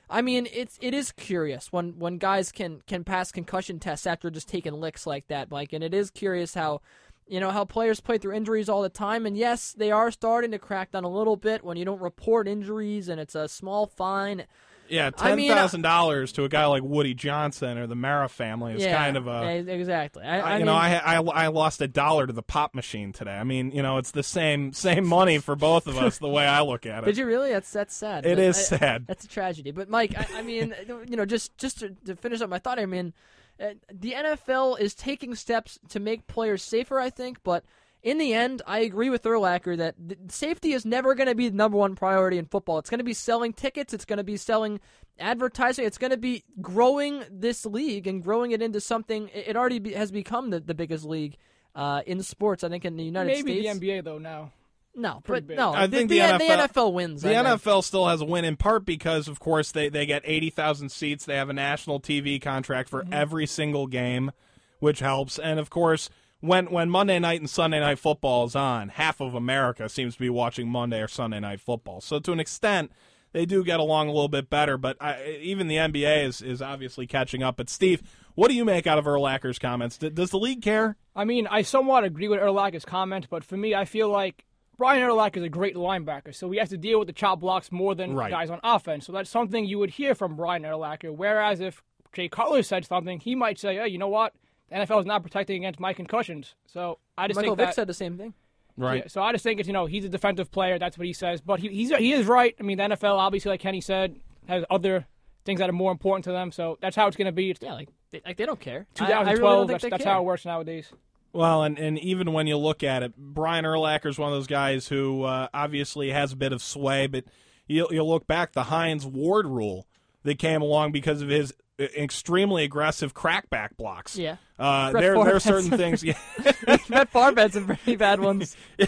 [0.09, 4.31] I mean, it's it is curious when, when guys can can pass concussion tests after
[4.31, 5.75] just taking licks like that, Mike.
[5.75, 6.81] And it is curious how,
[7.27, 9.27] you know, how players play through injuries all the time.
[9.27, 12.47] And yes, they are starting to crack down a little bit when you don't report
[12.49, 14.47] injuries and it's a small fine.
[14.89, 17.97] Yeah, I ten mean, uh, thousand dollars to a guy like Woody Johnson or the
[17.97, 20.23] Mara family is yeah, kind of a exactly.
[20.23, 23.13] I, I- I you know, I, I I lost a dollar to the pop machine
[23.13, 23.33] today.
[23.33, 26.19] I mean, you know, it's the same same money for both of us.
[26.19, 27.07] the way I look at it.
[27.07, 27.51] Did you really?
[27.51, 28.25] That's that's sad.
[28.25, 29.07] It But is I- sad.
[29.09, 29.73] That's a tragedy.
[29.73, 30.73] But Mike, I, I mean,
[31.09, 33.13] you know, just just to, to finish up my thought, I mean, uh,
[33.59, 36.99] the NFL is taking steps to make players safer.
[36.99, 37.65] I think, but
[38.03, 39.97] in the end, I agree with Urlacher that
[40.29, 42.79] safety is never going to be the number one priority in football.
[42.79, 43.93] It's going to be selling tickets.
[43.93, 44.81] It's going to be selling
[45.19, 45.87] advertising.
[45.87, 49.29] It's going to be growing this league and growing it into something.
[49.35, 51.37] It it already be, has become the, the biggest league.
[51.75, 53.75] Uh, in sports, I think in the United Maybe States.
[53.75, 54.53] Maybe the NBA though now.
[54.99, 55.57] No, Pretty but big.
[55.59, 55.73] no.
[55.75, 57.23] I think the, the, the NFL, NFL wins.
[57.23, 57.61] The I think.
[57.63, 60.89] NFL still has a win in part because, of course, they they get eighty thousand
[60.89, 61.25] seats.
[61.27, 63.11] They have a national TV contract Mm-hmm.
[63.11, 64.33] for every single game,
[64.81, 65.39] which helps.
[65.39, 66.09] And of course,
[66.41, 70.21] when when Monday night and Sunday night football is on, half of America seems to
[70.21, 72.01] be watching Monday or Sunday night football.
[72.01, 72.91] So to an extent,
[73.33, 74.79] they do get along a little bit better.
[74.79, 77.59] But I, even the NBA is is obviously catching up.
[77.59, 78.03] But Steve,
[78.35, 79.99] what do you make out of Urlacher's comments?
[79.99, 80.97] D- Does the league care?
[81.15, 84.46] I mean, I somewhat agree with Urlacher's comment, but for me, I feel like
[84.79, 87.73] Brian Urlacher is a great linebacker, so he has to deal with the chop blocks
[87.73, 88.31] more than Right.
[88.31, 89.07] guys on offense.
[89.07, 91.15] So that's something you would hear from Brian Urlacher.
[91.15, 94.35] Whereas if Jay Cutler said something, he might say, "Hey, you know what?
[94.69, 97.75] The NFL is not protecting against my concussions." So I just Michael think Vick that.
[97.75, 98.35] said the same thing.
[98.79, 99.03] Right.
[99.05, 100.79] Yeah, so I just think it's you know he's a defensive player.
[100.79, 101.41] That's what he says.
[101.41, 102.55] But he he's, he is right.
[102.61, 105.07] I mean, the NFL obviously, like Kenny said, has other
[105.47, 106.53] things that are more important to them.
[106.53, 107.51] So that's how it's going to be.
[107.51, 108.87] It's Yeah, like they, like they don't care.
[108.95, 109.11] 2012.
[109.29, 110.93] I, really don't think that's they that's how it works nowadays.
[111.37, 114.47] Well, and, and even when you look at it, Brian Urlacher is one of those
[114.47, 117.25] guys who uh, obviously has a bit of sway, but
[117.67, 119.87] you you look back the Hines Ward rule
[120.23, 124.17] that came along because of his uh, extremely aggressive crackback blocks.
[124.17, 124.37] Yeah.
[124.59, 126.03] Uh, there there are certain things.
[126.03, 126.17] Yeah.
[126.89, 128.57] Matt Favre had some pretty bad ones.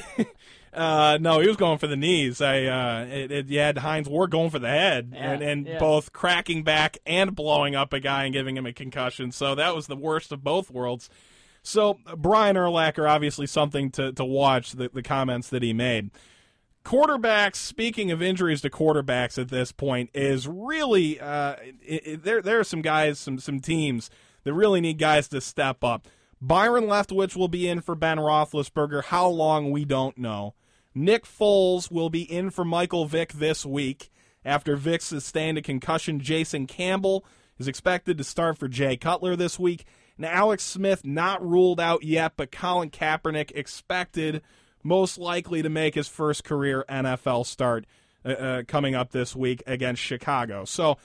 [0.71, 2.41] Uh, no, he was going for the knees.
[2.43, 5.67] I uh, it, it, you had Hines Ward going for the head, Yeah, and, and
[5.67, 5.79] yeah.
[5.79, 9.33] both cracking back and blowing up a guy and giving him a concussion.
[9.33, 11.09] So that was the worst of both worlds.
[11.63, 14.73] So Brian Urlacher, obviously something to to watch.
[14.73, 16.11] The, the comments that he made.
[16.85, 17.57] Quarterbacks.
[17.57, 22.41] Speaking of injuries to quarterbacks at this point, is really uh, it, it, there.
[22.41, 24.11] There are some guys, some some teams
[24.45, 26.09] that really need guys to step up.
[26.41, 29.05] Byron Leftwich will be in for Ben Roethlisberger.
[29.05, 30.55] How long we don't know.
[30.95, 34.11] Nick Foles will be in for Michael Vick this week
[34.45, 36.21] after Vick sustained a concussion.
[36.21, 37.25] Jason Campbell
[37.59, 39.85] is expected to start for Jay Cutler this week.
[40.19, 44.43] Now, Alex Smith not ruled out yet, but Colin Kaepernick expected
[44.83, 47.87] most likely to make his first career NFL start
[48.25, 50.65] uh, uh, coming up this week against Chicago.
[50.65, 50.99] So,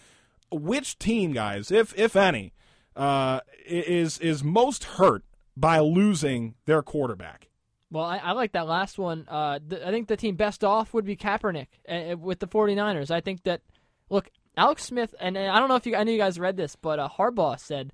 [0.52, 2.54] which team, guys, if if any,
[2.96, 5.24] uh, is is most hurt
[5.56, 7.50] by losing their quarterback?
[7.94, 9.28] Well, I, I like that last one.
[9.30, 13.12] Uh, I think the team best off would be Kaepernick uh, with the 49ers.
[13.12, 13.62] I think that,
[14.10, 16.58] look, Alex Smith, and, and I don't know if you, I know you guys read
[16.58, 17.94] this, but uh, Harbaugh said,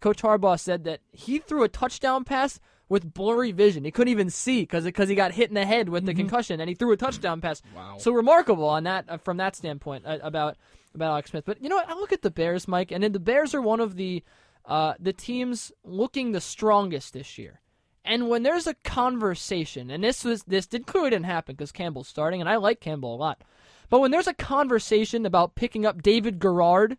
[0.00, 3.84] Coach Harbaugh said that he threw a touchdown pass with blurry vision.
[3.84, 6.22] He couldn't even see because because he got hit in the head with the mm-hmm.
[6.22, 7.62] concussion, and he threw a touchdown pass.
[7.74, 7.96] Wow!
[7.98, 10.56] So remarkable on that uh, from that standpoint uh, about
[10.94, 11.44] about Alex Smith.
[11.46, 11.88] But you know what?
[11.88, 14.22] I look at the Bears, Mike, and then the Bears are one of the
[14.66, 17.60] uh, the teams looking the strongest this year.
[18.04, 22.08] And when there's a conversation, and this was this did clearly didn't happen because Campbell's
[22.08, 23.42] starting, and I like Campbell a lot.
[23.88, 26.96] But when there's a conversation about picking up David Garrard,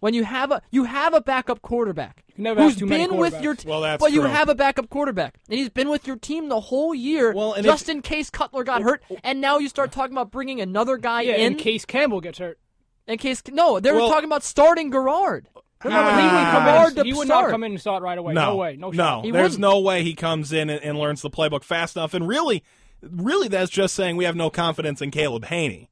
[0.00, 3.80] when you have a you have a backup quarterback who's been with your team, well,
[3.82, 4.22] that's but true.
[4.22, 7.60] you have a backup quarterback, and he's been with your team the whole year, well,
[7.62, 9.20] just if, in case Cutler got hurt, oh, oh.
[9.24, 12.38] and now you start talking about bringing another guy yeah, in in case Campbell gets
[12.38, 12.58] hurt.
[13.06, 15.48] In case no, they were well, talking about starting Garrard.
[15.84, 17.06] Remember, he would come in.
[17.06, 17.46] He would start.
[17.46, 18.34] not come in and start right away.
[18.34, 18.76] No, no way.
[18.76, 18.96] No, no.
[18.96, 19.22] shot.
[19.24, 19.60] There's wouldn't.
[19.60, 22.14] no way he comes in and, and learns the playbook fast enough.
[22.14, 22.62] And really,
[23.02, 25.88] really, that's just saying we have no confidence in Caleb Hanie.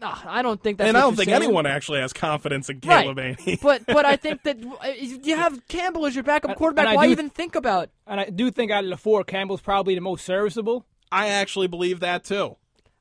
[0.00, 0.88] No, I don't think that's.
[0.88, 1.42] and what I don't you're think saying.
[1.42, 3.36] anyone actually has confidence in Caleb right.
[3.38, 3.60] Hanie.
[3.60, 6.84] but but I think that uh, you have Campbell as your backup quarterback.
[6.86, 7.90] and I Why do- even think about?
[8.06, 10.86] And I do think out of the four, Campbell's probably the most serviceable.
[11.10, 12.56] I actually believe that too.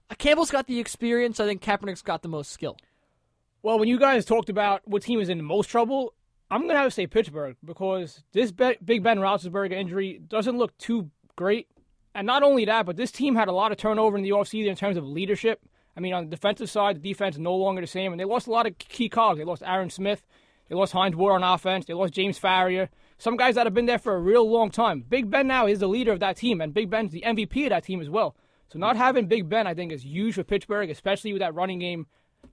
[0.10, 1.40] Uh, Campbell's got the experience.
[1.40, 2.78] I think Kaepernick's got the most skill.
[3.62, 6.14] Well, when you guys talked about what team is in the most trouble,
[6.50, 10.58] I'm going to have to say Pittsburgh because this Be- Big Ben Roethlisberger injury doesn't
[10.58, 11.68] look too great.
[12.16, 14.68] And not only that, but this team had a lot of turnover in the offseason
[14.70, 15.60] in terms of leadership.
[15.98, 18.26] I mean, on the defensive side, the defense is no longer the same, and they
[18.26, 19.40] lost a lot of key cogs.
[19.40, 20.26] They lost Aaron Smith,
[20.70, 23.88] they lost Hines Ward on offense, they lost James Farrior, some guys that have been
[23.88, 25.04] there for a real long time.
[25.10, 27.70] Big Ben now is the leader of that team, and Big Ben's the MVP of
[27.72, 28.36] that team as well.
[28.72, 31.80] So not having Big Ben, I think, is huge for Pittsburgh, especially with that running
[31.80, 32.06] game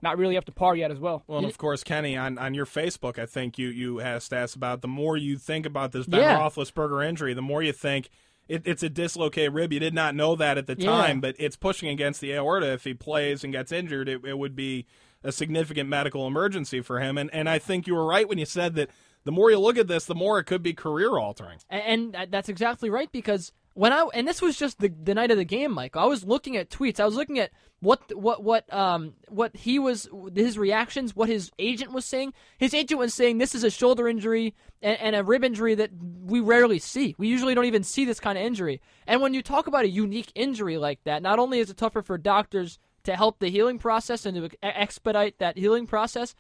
[0.03, 1.25] not really up to par yet as well.
[1.27, 4.55] Well, and of course, Kenny, on, on your Facebook, I think you you had stats
[4.55, 6.39] about the more you think about this Ben Yeah.
[6.39, 8.11] Roethlisberger injury, the more you think
[8.49, 9.73] it, it's a dislocated rib.
[9.73, 10.91] You did not know that at the Yeah.
[10.91, 12.73] time, but it's pushing against the aorta.
[12.73, 14.87] If he plays and gets injured, it, it would be
[15.23, 17.17] a significant medical emergency for him.
[17.17, 18.91] And and I think you were right when you said that
[19.25, 21.59] the more you look at this, the more it could be career altering.
[21.71, 25.31] And, and that's exactly right because when I and this was just the the night
[25.31, 25.97] of the game, Mike.
[25.97, 27.01] I was looking at tweets.
[27.01, 27.51] I was looking at
[27.81, 32.33] what what what um what he was his reactions, what his agent was saying.
[32.57, 35.91] His agent was saying this is a shoulder injury and, and a rib injury that
[36.25, 37.15] we rarely see.
[37.19, 38.81] We usually don't even see this kind of injury.
[39.07, 42.03] And when you talk about a unique injury like that, not only is it tougher
[42.03, 46.35] for doctors to help the healing process and to expedite that healing process,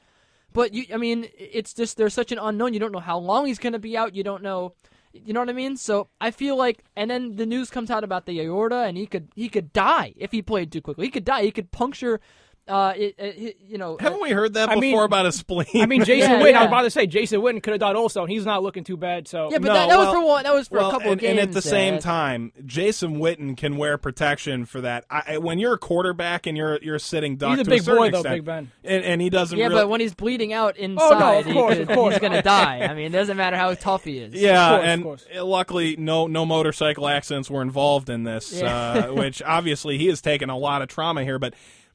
[0.55, 2.73] but you, I mean, it's just there's such an unknown.
[2.73, 4.15] You don't know how long he's going to be out.
[4.15, 4.75] You don't know,
[5.15, 5.77] you know what I mean.
[5.77, 9.07] So I feel like, and then the news comes out about the aorta, and he
[9.07, 11.07] could he could die if he played too quickly.
[11.07, 11.43] He could die.
[11.43, 12.21] He could puncture,
[12.67, 13.97] uh, it, it, you know.
[14.01, 15.67] Haven't we heard that I before mean- about a spleen?
[15.75, 17.97] I mean, Jason Yeah, Witten, I was about to say, Jason Witten could have died
[17.97, 19.29] also, and he's not looking too bad.
[19.29, 20.43] So yeah, but No, that, that well- was for one.
[20.45, 21.39] That was for well, a couple and, of games.
[21.41, 22.01] and at the same there.
[22.01, 25.05] time, Jason Witten can wear protection for that.
[25.11, 27.83] I, I- when you're a quarterback and you're you're sitting duck He's a to big
[27.83, 28.71] certain boy, though, extent, Big Ben.
[28.83, 29.59] and, and he doesn't.
[29.59, 32.43] yeah, really, but when he's bleeding out Oh, inside, course, he could, he's going to
[32.43, 32.81] die.
[32.81, 34.35] I mean, it doesn't matter how tough he is.
[34.35, 35.27] Yeah, Of course, and of course.
[35.43, 39.07] luckily, no no motorcycle accidents were involved in this, Yeah.
[39.09, 41.39] uh, which obviously he has taken a lot of trauma here.
[41.39, 41.55] But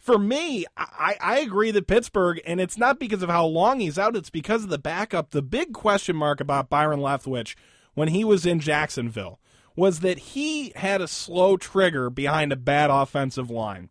[0.10, 4.00] for me, I, I agree that Pittsburgh, and it's not because of how long he's
[4.00, 5.30] out; it's because of the backup.
[5.30, 7.54] The big question mark about Byron Leftwich
[7.94, 9.40] when he was in Jacksonville
[9.76, 13.90] was that he had a slow trigger behind a bad offensive line.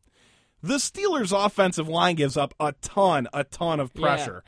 [0.61, 4.01] The Steelers' offensive line gives up a ton, a ton of Yeah.
[4.01, 4.45] pressure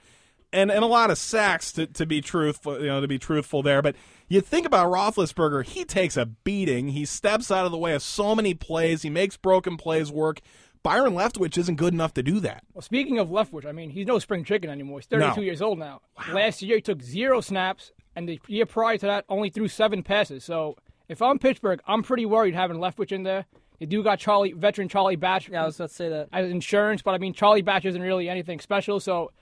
[0.53, 3.63] and and a lot of sacks to, to be truthful, you know, to be truthful
[3.63, 3.81] there.
[3.83, 3.95] But
[4.29, 6.89] you think about Roethlisberger, he takes a beating.
[6.89, 9.03] He steps out of the way of so many plays.
[9.03, 10.41] He makes broken plays work.
[10.83, 12.65] Byron Leftwich isn't good enough to do that.
[12.73, 15.01] Well, speaking of Leftwich, I mean, he's no spring chicken anymore.
[15.01, 15.43] He's 32 No.
[15.43, 16.01] years old now.
[16.17, 16.35] Wow.
[16.35, 20.03] Last year, he took zero snaps, and the year prior to that, only threw seven
[20.03, 20.43] passes.
[20.45, 20.77] So
[21.09, 23.45] if I'm Pittsburgh, I'm pretty worried having Leftwich in there.
[23.79, 26.29] They do got Charlie, veteran Charlie Batch Yeah, I was about to say that.
[26.33, 29.01] as insurance, but I mean, Charlie Batch isn't really anything special.
[29.01, 29.33] So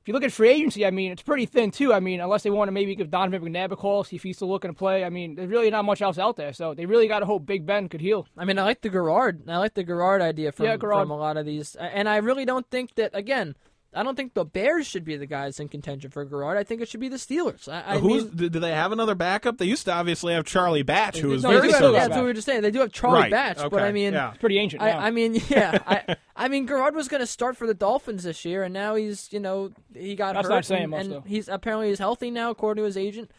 [0.00, 1.92] if you look at free agency, I mean, it's pretty thin too.
[1.92, 4.36] I mean, unless they want to maybe give Donovan McNabb a call, see if he's
[4.36, 5.04] still looking to play.
[5.04, 6.52] I mean, there's really not much else out there.
[6.52, 8.26] So they really got to hope Big Ben could heal.
[8.36, 9.42] I mean, I like the Garrard.
[9.48, 11.02] I like the Garrard idea from, Yeah, Garrard.
[11.02, 13.10] from a lot of these, and I really don't think that.
[13.14, 13.54] Again,
[13.94, 16.58] I don't think the Bears should be the guys in contention for Garrard.
[16.58, 17.68] I think it should be the Steelers.
[17.68, 19.56] I, I Who's mean, do do they have another backup?
[19.56, 21.94] They used to obviously have Charlie Batch, who was no, very they do have- serviceable.
[21.94, 22.60] yeah, that's what we were just saying.
[22.62, 24.28] They do have Charlie Right, Batch, but I mean, yeah.
[24.30, 24.82] It's pretty ancient.
[24.82, 24.98] now.
[24.98, 28.24] I, I mean, yeah, I, I mean, Garrard was going to start for the Dolphins
[28.24, 31.00] this year, and now he's, you know, he got That's hurt, not saying and, much,
[31.04, 31.24] and though.
[31.26, 33.30] he's apparently he's healthy now, according to his agent.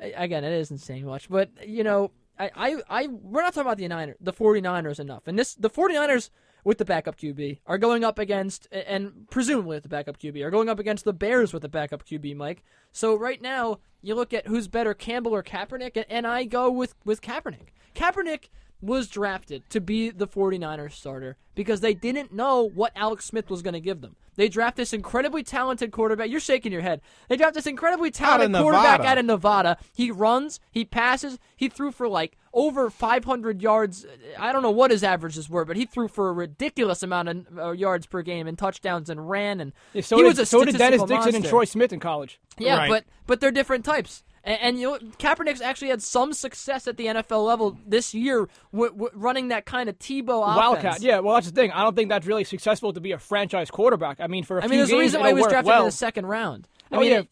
[0.00, 3.76] Again, it isn't saying much, but you know, I, I, I we're not talking about
[3.78, 6.30] the Niners, the 49ers enough, and this the 49ers
[6.64, 10.50] with the backup QB are going up against, and presumably with the backup QB are
[10.50, 12.62] going up against the Bears with the backup QB, Mike.
[12.92, 16.94] So right now, you look at who's better, Campbell or Kaepernick, and, I go with
[17.04, 17.68] with Kaepernick.
[17.94, 18.48] Kaepernick
[18.82, 23.62] was drafted to be the 49ers starter because they didn't know what Alex Smith was
[23.62, 24.16] going to give them.
[24.34, 26.30] They draft this incredibly talented quarterback.
[26.30, 27.02] You're shaking your head.
[27.28, 29.76] They draft this incredibly talented quarterback out of Nevada.
[29.94, 34.06] He runs, he passes, he threw for like over 500 yards.
[34.38, 37.46] I don't know what his averages were, but he threw for a ridiculous amount of
[37.58, 40.46] uh, yards per game and touchdowns and ran and Yeah, so he did, was a
[40.46, 41.44] so did Dennis statistical Dixon and.
[41.44, 42.40] Troy Smith in college.
[42.58, 42.88] Yeah, Right.
[42.88, 44.24] but but they're different types.
[44.44, 48.48] And, and you know, Kaepernick's actually had some success at the NFL level this year,
[48.72, 50.56] w- w- running that kind of Tebow offense.
[50.56, 51.02] Wildcat.
[51.02, 51.70] Yeah, well, that's the thing.
[51.72, 54.18] I don't think that's really successful to be a franchise quarterback.
[54.20, 55.80] I mean, for a I few mean, there's a reason why he was drafted well.
[55.80, 56.66] in the second round.
[56.90, 57.22] I Oh, mean, yeah.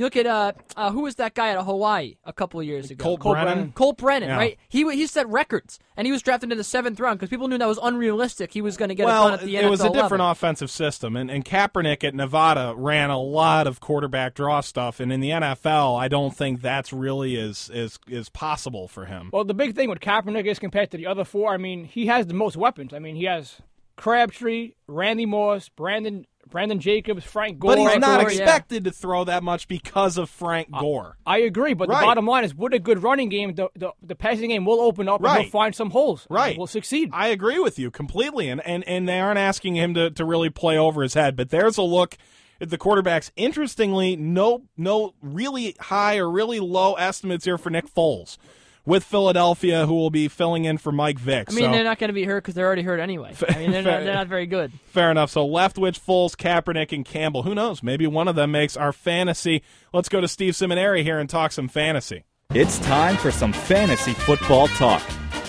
[0.00, 2.58] It- you look at uh, uh, who was that guy out of Hawaii a couple
[2.58, 3.02] of years ago?
[3.02, 3.54] Colt Colt Brennan.
[3.54, 3.72] Brennan.
[3.72, 4.36] Colt Brennan, Yeah.
[4.36, 4.58] right?
[4.68, 7.58] He he set records, and he was drafted in the seventh round because people knew
[7.58, 8.52] that was unrealistic.
[8.52, 10.10] He was going to get well, a ton at the it NFL was a different
[10.12, 10.30] level.
[10.30, 15.12] offensive system, and, and Kaepernick at Nevada ran a lot of quarterback draw stuff, and
[15.12, 19.30] in the NFL, I don't think that's really is is is possible for him.
[19.32, 21.52] Well, the big thing with Kaepernick is compared to the other four.
[21.52, 22.94] I mean, he has the most weapons.
[22.94, 23.56] I mean, he has
[23.96, 27.76] Crabtree, Randy Moss, Brandon Brandon Jacobs, Frank Gore.
[27.76, 28.42] but he's not Gore, yeah.
[28.42, 31.16] expected to throw that much because of Frank Gore.
[31.26, 32.00] I agree, but Right.
[32.00, 34.80] the bottom line is, with a good running game, the the, the passing game will
[34.80, 35.40] open up and Right.
[35.42, 36.26] he'll find some holes.
[36.28, 36.58] and Right.
[36.58, 37.10] will succeed.
[37.12, 40.50] I agree with you completely, and, and, and they aren't asking him to, to really
[40.50, 41.36] play over his head.
[41.36, 42.16] But there's a look
[42.60, 43.30] at the quarterbacks.
[43.36, 48.36] Interestingly, no no really high or really low estimates here for Nick Foles
[48.84, 51.48] with Philadelphia, who will be filling in for Mike Vick.
[51.50, 53.34] I mean, so, they're not going to be hurt because they're already hurt anyway.
[53.48, 54.72] I mean, they're not, they're not very good.
[54.86, 55.30] fair enough.
[55.30, 57.42] So Leftwich, Foles, Kaepernick, and Campbell.
[57.42, 57.82] Who knows?
[57.82, 59.62] Maybe one of them makes our fantasy.
[59.92, 62.24] Let's go to Steve Seminary here and talk some fantasy.
[62.52, 65.02] It's time for some fantasy football talk.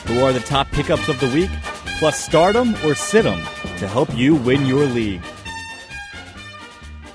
[0.06, 1.50] Who are the top pickups of the week?
[2.00, 3.40] Plus, start 'em or sit 'em
[3.78, 5.22] to help you win your league.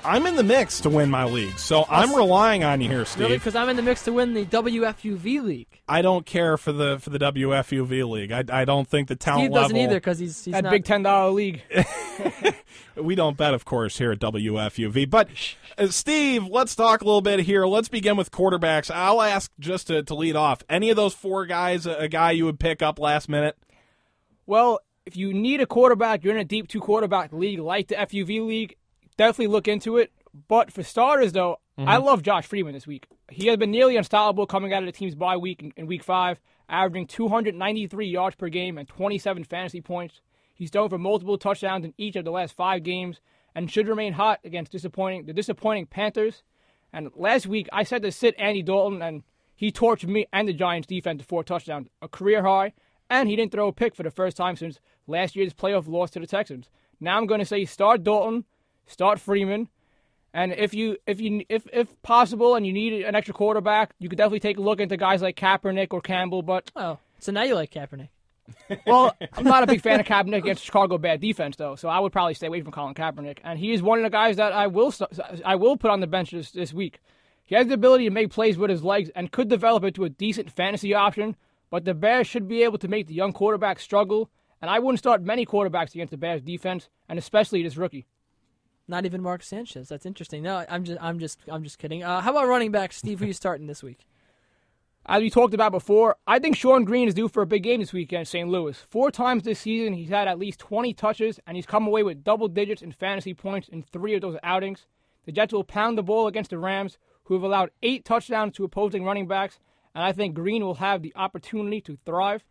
[0.07, 3.25] I'm in the mix to win my league, so I'm relying on you here, Steve.
[3.25, 5.81] Really, because I'm in the mix to win the WFUV league.
[5.87, 8.31] I don't care for the for the WFUV league.
[8.31, 9.57] I, I don't think the talent level.
[9.57, 9.91] Steve doesn't level.
[9.91, 10.71] either because he's he's that not.
[10.71, 11.61] big ten dollar league.
[13.01, 15.09] We don't bet, of course, here at WFUV.
[15.09, 15.29] But
[15.77, 17.65] uh, Steve, let's talk a little bit here.
[17.65, 18.89] Let's begin with quarterbacks.
[18.93, 20.63] I'll ask just to, to lead off.
[20.69, 23.57] Any of those four guys, a, a guy you would pick up last minute?
[24.45, 27.95] Well, if you need a quarterback, you're in a deep two quarterback league like the
[27.95, 28.75] FUV league,
[29.17, 30.11] definitely look into it.
[30.47, 32.05] But for starters, though, I mm-hmm.
[32.05, 33.07] love Josh Freeman this week.
[33.29, 36.03] He has been nearly unstoppable coming out of the team's bye week in, in week
[36.03, 36.39] five,
[36.69, 40.21] averaging 293 yards per game and 27 fantasy points.
[40.53, 43.19] He's thrown for multiple touchdowns in each of the last five games
[43.53, 46.43] and should remain hot against disappointing the disappointing Panthers.
[46.93, 49.23] And last week, I said to sit Andy Dalton, and
[49.55, 52.73] he torched me and the Giants' defense to four touchdowns, a career high.
[53.09, 56.11] And he didn't throw a pick for the first time since last year's playoff loss
[56.11, 56.69] to the Texans.
[56.99, 58.45] Now I'm going to say start Dalton,
[58.87, 59.69] start Freeman,
[60.33, 64.09] and if you if you if if possible and you need an extra quarterback, you
[64.09, 66.41] could definitely take a look into guys like Kaepernick or Campbell.
[66.41, 68.09] But Oh, so now you like Kaepernick?
[68.87, 71.99] well, I'm not a big fan of Kaepernick against Chicago bad defense though, so I
[71.99, 73.39] would probably stay away from Colin Kaepernick.
[73.43, 74.93] And he is one of the guys that I will
[75.45, 76.99] I will put on the bench this, this week.
[77.45, 80.09] He has the ability to make plays with his legs and could develop into a
[80.09, 81.35] decent fantasy option.
[81.69, 84.29] But the Bears should be able to make the young quarterback struggle.
[84.61, 88.05] And I wouldn't start many quarterbacks against the Bears defense, and especially this rookie.
[88.87, 89.89] Not even Mark Sanchez.
[89.89, 90.43] That's interesting.
[90.43, 92.03] No, I'm just I'm just I'm just kidding.
[92.03, 93.19] Uh, how about running back, Steve?
[93.19, 94.05] Who you starting this week?
[95.09, 97.79] As we talked about before, I think Shonn Greene is due for a big game
[97.79, 98.49] this weekend St.
[98.49, 98.77] Louis.
[98.89, 102.25] Four times this season, he's had at least 20 touches, and he's come away with
[102.25, 104.85] double digits in fantasy points in three of those outings.
[105.25, 108.65] The Jets will pound the ball against the Rams, who have allowed eight touchdowns to
[108.65, 109.59] opposing running backs,
[109.95, 112.43] and I think Greene will have the opportunity to thrive.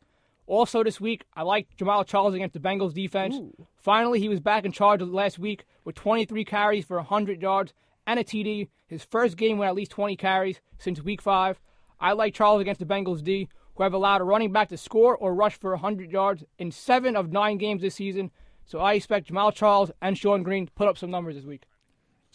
[0.46, 3.36] Also, this week, I like Jamaal Charles against the Bengals defense.
[3.76, 7.74] Finally, he was back in charge last week with 23 carries for 100 yards
[8.06, 8.68] and a TD.
[8.86, 11.60] His first game with at least 20 carries since week five.
[11.98, 15.16] I like Charles against the Bengals D, who have allowed a running back to score
[15.16, 18.30] or rush for 100 yards in seven of nine games this season.
[18.64, 21.62] So I expect Jamaal Charles and Shonn Greene to put up some numbers this week.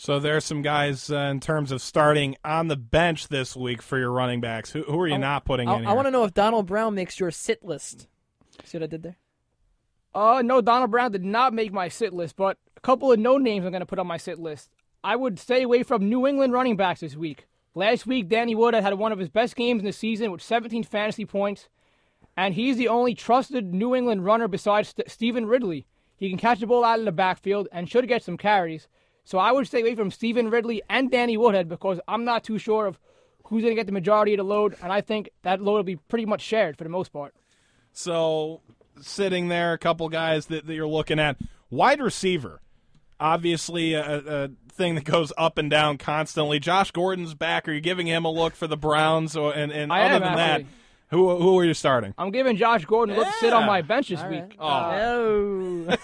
[0.02, 4.00] So there's some guys uh, in terms of starting on the bench this week for
[4.00, 4.72] your running backs.
[4.72, 6.96] Who, who are you not putting I, in I want to know if Donald Brown
[6.96, 8.08] makes your sit list.
[8.64, 9.18] See what I did there?
[10.16, 13.38] Uh, no, Donald Brown did not make my sit list, but a couple of no
[13.38, 14.72] names I'm going to put on my sit list.
[15.04, 17.46] I would stay away from New England running backs this week.
[17.76, 20.84] Last week, Danny Woodhead had one of his best games in the season with 17
[20.84, 21.70] fantasy points,
[22.36, 25.86] and he's the only trusted New England runner besides St- Stevan Ridley.
[26.18, 28.88] He can catch the ball out of the backfield and should get some carries.
[29.24, 32.58] So I would stay away from Stevan Ridley and Danny Woodhead because I'm not too
[32.58, 33.00] sure of
[33.46, 35.84] who's going to get the majority of the load, and I think that load will
[35.84, 37.36] be pretty much shared for the most part.
[37.92, 38.62] So,
[39.02, 41.38] sitting there, a couple guys that, that you're looking at.
[41.70, 42.62] Wide receiver,
[43.20, 46.60] obviously a, a thing that goes up and down constantly.
[46.60, 47.68] Josh Gordon's back.
[47.68, 49.36] Are you giving him a look for the Browns?
[49.36, 50.64] Or, and and I other than actually.
[50.64, 50.72] that,
[51.12, 52.14] who who are you starting?
[52.18, 54.56] I'm giving Josh Gordon a look to sit on my bench this All week.
[54.60, 55.02] right.
[55.04, 55.98] Oh.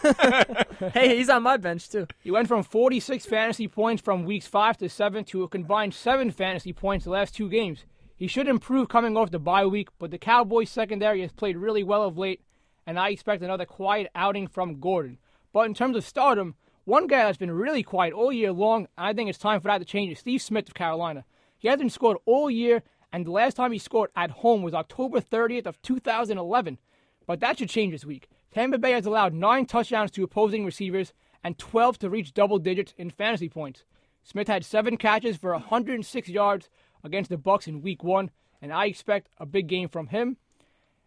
[0.93, 2.07] hey, he's on my bench too.
[2.21, 6.29] He went from 46 fantasy points from weeks 5 to 7 to a combined 7
[6.31, 7.85] fantasy points the last two games.
[8.15, 11.83] He should improve coming off the bye week, but the Cowboys secondary has played really
[11.83, 12.41] well of late,
[12.85, 15.19] and I expect another quiet outing from Gordon.
[15.53, 19.07] But in terms of stardom, one guy that's been really quiet all year long, and
[19.07, 21.25] I think it's time for that to change, is Steve Smith of Carolina.
[21.59, 22.83] He hasn't scored all year,
[23.17, 26.77] and the last time he scored at home was October 30th of 2011.
[27.25, 28.29] But that should change this week.
[28.53, 31.13] Tampa Bay has allowed nine touchdowns to opposing receivers
[31.43, 33.85] and 12 to reach double digits in fantasy points.
[34.23, 36.69] Smith had seven catches for 106 yards
[37.03, 38.29] against the Bucks in Week One,
[38.61, 40.37] and I expect a big game from him.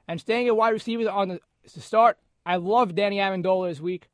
[0.08, 1.40] And staying at wide receivers on the,
[1.72, 4.08] to start, I love Danny Amendola this week.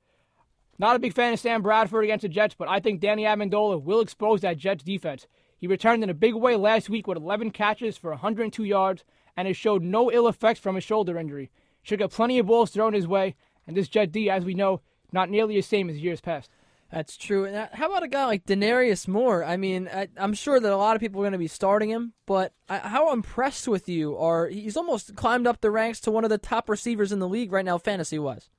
[0.79, 3.83] Not a big fan of Sam Bradford against the Jets, but I think Danny Amendola
[3.83, 5.27] will expose that Jets defense.
[5.59, 9.05] He returned in a big way last week with 11 catches for 102 yards
[9.37, 11.51] and has showed no ill effects from his shoulder injury.
[11.83, 13.37] Should get plenty of balls thrown his way,
[13.67, 14.81] and this Jet D, as we know,
[15.13, 16.51] not nearly the same as years past.
[16.93, 17.45] That's true.
[17.45, 19.45] And uh, how about a guy like Denarius Moore?
[19.45, 21.91] I mean, I, I'm sure that a lot of people are going to be starting
[21.91, 24.49] him, but I, how impressed with you are?
[24.49, 27.53] He's almost climbed up the ranks to one of the top receivers in the league
[27.53, 28.51] right now, fantasy wise.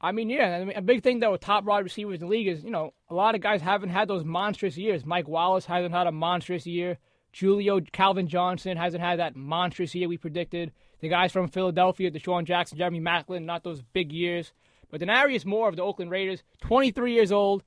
[0.00, 2.30] I mean, yeah, I mean, a big thing though with top wide receivers in the
[2.30, 5.06] league is, you know, a lot of guys haven't had those monstrous years.
[5.06, 6.98] Mike Wallace hasn't had a monstrous year.
[7.32, 10.72] Julio Calvin Johnson hasn't had that monstrous year we predicted.
[11.00, 14.52] The guys from Philadelphia, DeSean Jackson, Jeremy Maclin, not those big years.
[14.90, 17.62] But Denarius Moore of the Oakland Raiders, 23 years old,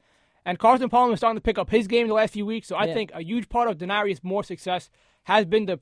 [0.45, 2.67] and Carson Palmer is starting to pick up his game the last few weeks.
[2.67, 2.93] So I Yeah.
[2.93, 4.89] think a huge part of Denarius Moore's success
[5.23, 5.80] has been the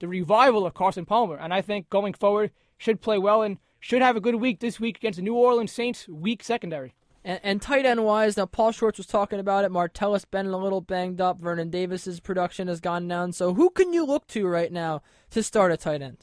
[0.00, 4.02] the revival of Carson Palmer, and I think going forward should play well and should
[4.02, 6.94] have a good week this week against the New Orleans Saints weak secondary.
[7.24, 9.72] And, and tight end wise, now Paul Schwartz was talking about it.
[9.72, 11.40] Martellus been a little banged up.
[11.40, 13.32] Vernon Davis's production has gone down.
[13.32, 16.18] So who can you look to right now to start a tight end?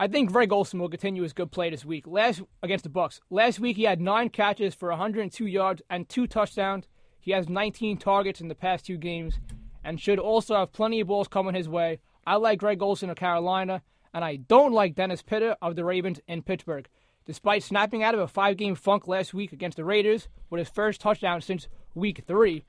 [0.00, 2.06] I think Greg Olsen will continue his good play this week.
[2.06, 3.20] Last against the Bucks.
[3.30, 6.86] Last week he had nine catches for 102 yards and two touchdowns.
[7.18, 9.40] He has 19 targets in the past two games,
[9.82, 11.98] and should also have plenty of balls coming his way.
[12.24, 13.82] I like Greg Olsen of Carolina,
[14.18, 16.88] and I don't like Dennis Pitta of the Ravens in Pittsburgh.
[17.24, 21.00] Despite snapping out of a five-game funk last week against the Raiders with his first
[21.00, 22.64] touchdown since Week Three,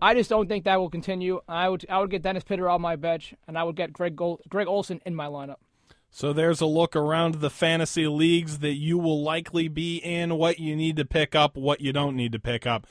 [0.00, 1.40] I just don't think that will continue.
[1.48, 4.14] I would I would get Dennis Pitta on my bench, and I would get Greg
[4.14, 5.56] Greg Olsen in my lineup.
[6.08, 10.60] So there's a look around the fantasy leagues that you will likely be in, what
[10.60, 12.86] you need to pick up, what you don't need to pick up.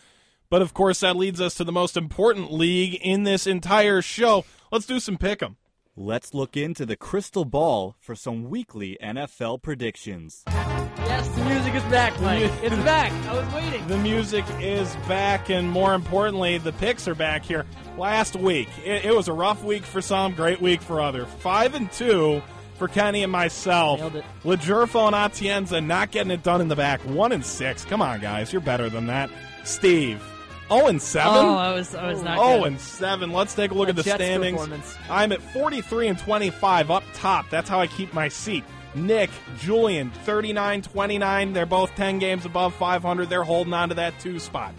[0.50, 4.44] But of course, that leads us to the most important league in this entire show.
[4.70, 5.56] Let's do some pick 'em.
[5.96, 10.42] Let's look into the crystal ball for some weekly NFL predictions.
[10.48, 12.52] Yes, the music is back, Mike.
[12.64, 13.12] It's back.
[13.28, 13.86] I was waiting.
[13.86, 17.68] The music is back, and more importantly, the picks are back here.
[17.96, 21.28] Last week, it, it was a rough week for some, great week for other.
[21.28, 22.42] Five and two
[22.80, 24.00] for Kenny and myself.
[24.00, 24.24] Nailed.
[24.44, 27.02] Legerfo and Atienza not getting it done in the back.
[27.02, 27.86] One and six.
[27.86, 29.30] Come on, guys, you're better than that.
[29.64, 30.24] Steve,
[30.70, 31.34] zero and seven.
[31.34, 32.68] Oh, I was, I was not Oh, good.
[32.68, 33.32] and seven.
[33.32, 34.98] Let's take a look A at the Jets standings.
[35.10, 37.50] I'm at 43 and 25 up top.
[37.50, 38.64] That's how I keep my seat.
[38.96, 41.54] Nick, Julian, 39 29.
[41.54, 43.28] They're both 10 games above 500.
[43.30, 44.74] They're holding on to that two spot.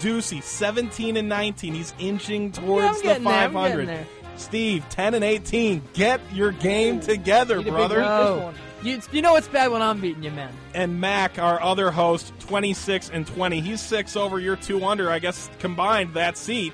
[0.00, 1.74] Ducey, 17 and 19.
[1.74, 3.88] He's inching towards I'm the getting there, I'm 500.
[3.88, 4.06] there.
[4.36, 5.82] Steve, 10 and 18.
[5.92, 8.52] Get your game together, brother.
[8.84, 9.14] Week this one.
[9.14, 10.52] You, you know it's bad when I'm beating you, man.
[10.74, 13.60] And Mac, our other host, 26 and 20.
[13.60, 15.10] He's six over, you're two under.
[15.10, 16.72] I guess combined that seat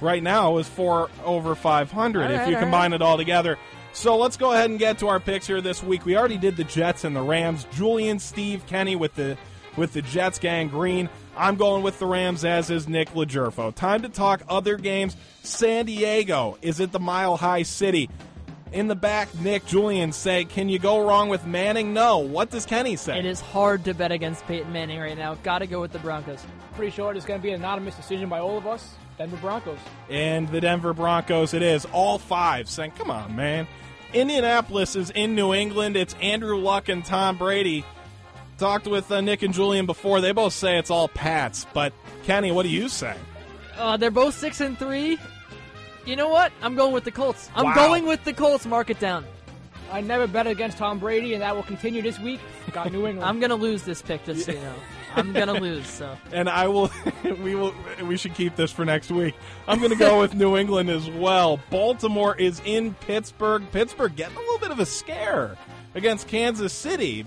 [0.00, 3.58] right now is four over 500 All if you combine it all together.
[3.92, 6.04] So let's go ahead and get to our picks here this week.
[6.04, 7.66] We already did the Jets and the Rams.
[7.72, 9.36] Julian, Steve, Kenny with the
[9.76, 11.08] with the Jets gang green.
[11.36, 13.74] I'm going with the Rams, as is Nick Legerfo.
[13.74, 15.16] Time to talk other games.
[15.42, 18.10] San Diego is it the Mile High City.
[18.72, 21.94] In the back, Nick, Julian say, Can you go wrong with Manning?
[21.94, 22.18] No.
[22.18, 23.18] What does Kenny say?
[23.18, 25.34] It is hard to bet against Peyton Manning right now.
[25.36, 26.44] Got to go with the Broncos.
[26.74, 28.94] Pretty sure it's going to be an anonymous decision by all of us.
[29.16, 29.78] Denver Broncos.
[30.08, 31.52] and the Denver Broncos.
[31.52, 33.66] It is all five saying, "Come on, man."
[34.14, 35.96] Indianapolis is in New England.
[35.96, 37.84] It's Andrew Luck and Tom Brady.
[38.58, 40.20] Talked with uh, Nick and Julian before.
[40.20, 41.66] They both say it's all Pats.
[41.74, 41.92] But
[42.24, 43.16] Kenny, what do you say?
[43.76, 45.18] Uh, they're both six and three.
[46.08, 46.52] You know what?
[46.62, 47.50] I'm going with the Colts.
[47.54, 47.74] I'm Wow.
[47.74, 48.64] going with the Colts.
[48.64, 49.26] Mark it down.
[49.92, 52.40] I never bet against Tom Brady, and that will continue this week.
[52.72, 53.24] Got New England.
[53.28, 54.74] I'm gonna lose this pick, just so you know.
[55.16, 55.86] I'm gonna lose.
[55.86, 56.90] So And I will.
[57.42, 57.74] we will.
[58.02, 59.34] We should keep this for next week.
[59.66, 61.60] I'm going to go with New England as well.
[61.68, 63.64] Baltimore is in Pittsburgh.
[63.70, 65.58] Pittsburgh getting a little bit of a scare
[65.94, 67.26] against Kansas City.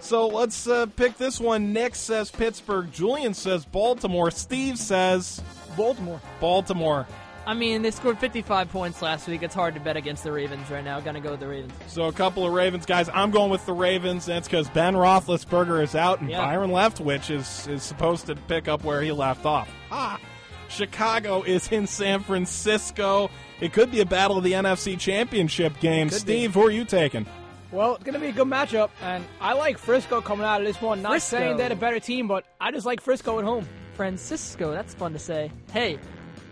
[0.00, 1.72] So let's uh, pick this one.
[1.72, 2.90] Nick says Pittsburgh.
[2.90, 4.32] Julian says Baltimore.
[4.32, 5.40] Steve says
[5.76, 6.20] Baltimore.
[6.40, 7.06] Baltimore.
[7.48, 9.42] I mean, they scored 55 points last week.
[9.42, 11.00] It's hard to bet against the Ravens right now.
[11.00, 11.72] Gonna go with the Ravens.
[11.86, 13.08] So a couple of Ravens guys.
[13.14, 14.26] I'm going with the Ravens.
[14.26, 16.44] That's because Ben Roethlisberger is out and Yeah.
[16.44, 19.70] Byron Leftwich is is supposed to pick up where he left off.
[19.90, 20.20] Ah,
[20.68, 23.30] Chicago is in San Francisco.
[23.60, 26.10] It could be a battle of the NFC Championship game.
[26.10, 27.24] Could Steve, who are you taking?
[27.72, 30.66] Well, it's going to be a good matchup, and I like Frisco coming out of
[30.66, 31.02] this one.
[31.02, 31.36] Not Frisco.
[31.38, 33.66] saying they're a better team, but I just like Frisco at home.
[33.94, 34.70] Francisco.
[34.72, 35.50] That's fun to say.
[35.72, 35.98] Hey,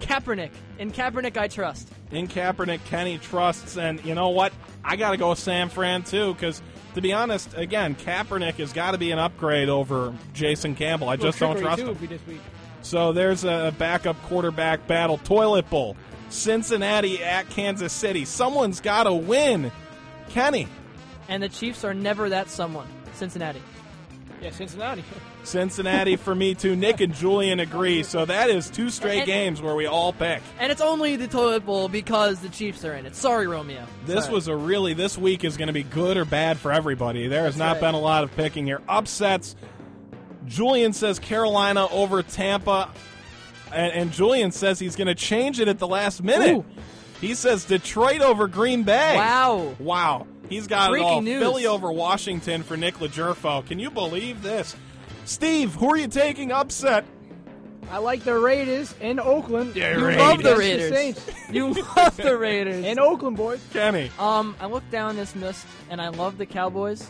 [0.01, 0.51] Kaepernick.
[0.79, 1.89] In Kaepernick, I trust.
[2.11, 4.53] In Kaepernick, Kenny trusts, and you know what?
[4.85, 6.63] I got to go with San Fran too, because
[6.95, 11.09] to be honest, again, Kaepernick has got to be an upgrade over Jason Campbell.
[11.09, 12.07] I just Well, don't trust too, him.
[12.09, 12.41] this week.
[12.83, 15.19] So there's a backup quarterback battle.
[15.19, 15.97] Toilet Bowl.
[16.29, 18.25] Cincinnati at Kansas City.
[18.25, 19.73] Someone's got to win.
[20.29, 20.69] Kenny.
[21.29, 22.87] And the Chiefs are never that someone.
[23.15, 23.63] Cincinnati.
[24.41, 25.03] Yeah, Cincinnati.
[25.47, 26.77] Cincinnati for me too.
[26.77, 28.03] Nick and Julian agree.
[28.03, 30.43] So that is two straight And- games where we all pick.
[30.59, 33.15] And it's only the toilet bowl because the Chiefs are in it.
[33.17, 33.87] Sorry, Romeo.
[34.07, 34.35] This Sorry.
[34.35, 37.29] was a really this week is going to be good or bad for everybody.
[37.29, 37.93] There has That's not right.
[37.93, 38.81] been a lot of picking here.
[38.89, 39.57] Upsets.
[40.47, 42.91] Julian says Carolina over Tampa,
[43.73, 46.59] and, and Julian says he's going to change it at the last minute.
[46.59, 46.65] Ooh.
[47.21, 49.17] He says Detroit over Green Bay.
[49.17, 49.75] Wow.
[49.79, 50.27] Wow.
[50.49, 51.21] He's got Breaking it all.
[51.23, 51.43] news.
[51.43, 53.67] Philly over Washington for Nick LaJerfo.
[53.67, 54.77] Can you believe this?
[55.25, 57.05] Steve, who are you taking upset?
[57.91, 59.77] I like the Raiders in Oakland.
[59.77, 60.21] Yeah, You Raiders.
[60.23, 60.93] love the Against Raiders.
[60.93, 61.31] Saints.
[61.53, 62.85] You love the Raiders.
[62.85, 63.61] In Oakland, boys.
[63.73, 64.11] Kenny.
[64.19, 67.09] Um, I look down this list and I love the Cowboys,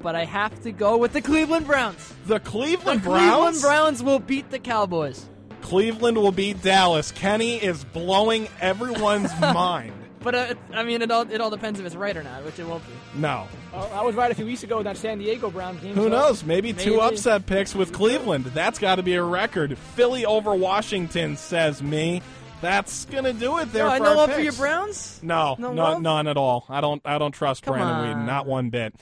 [0.00, 2.12] but I have to go with the Cleveland Browns.
[2.26, 3.62] The Cleveland The Cleveland Cleveland Browns.
[3.62, 5.26] Browns will beat the Cowboys.
[5.62, 7.10] Cleveland will beat Dallas.
[7.10, 9.92] Kenny is blowing everyone's mind.
[10.26, 12.58] But uh, I mean, it all it all depends if it's right or not, which
[12.58, 12.92] it won't be.
[13.20, 13.46] No.
[13.72, 15.94] Uh, I was right a few weeks ago in that San Diego Browns game.
[15.94, 16.42] Who so- knows?
[16.42, 18.46] Maybe, two upset picks with Cleveland.
[18.46, 19.78] That's got to be a record.
[19.78, 22.22] Philly over Washington, says me.
[22.60, 23.84] That's gonna do it there.
[23.84, 24.52] No, I for no our love for your.
[24.54, 25.20] Browns.
[25.22, 26.64] No, No no, none at all.
[26.68, 27.00] I don't.
[27.04, 28.16] I don't trust Come Brandon on.
[28.24, 28.96] Weeden, not one bit.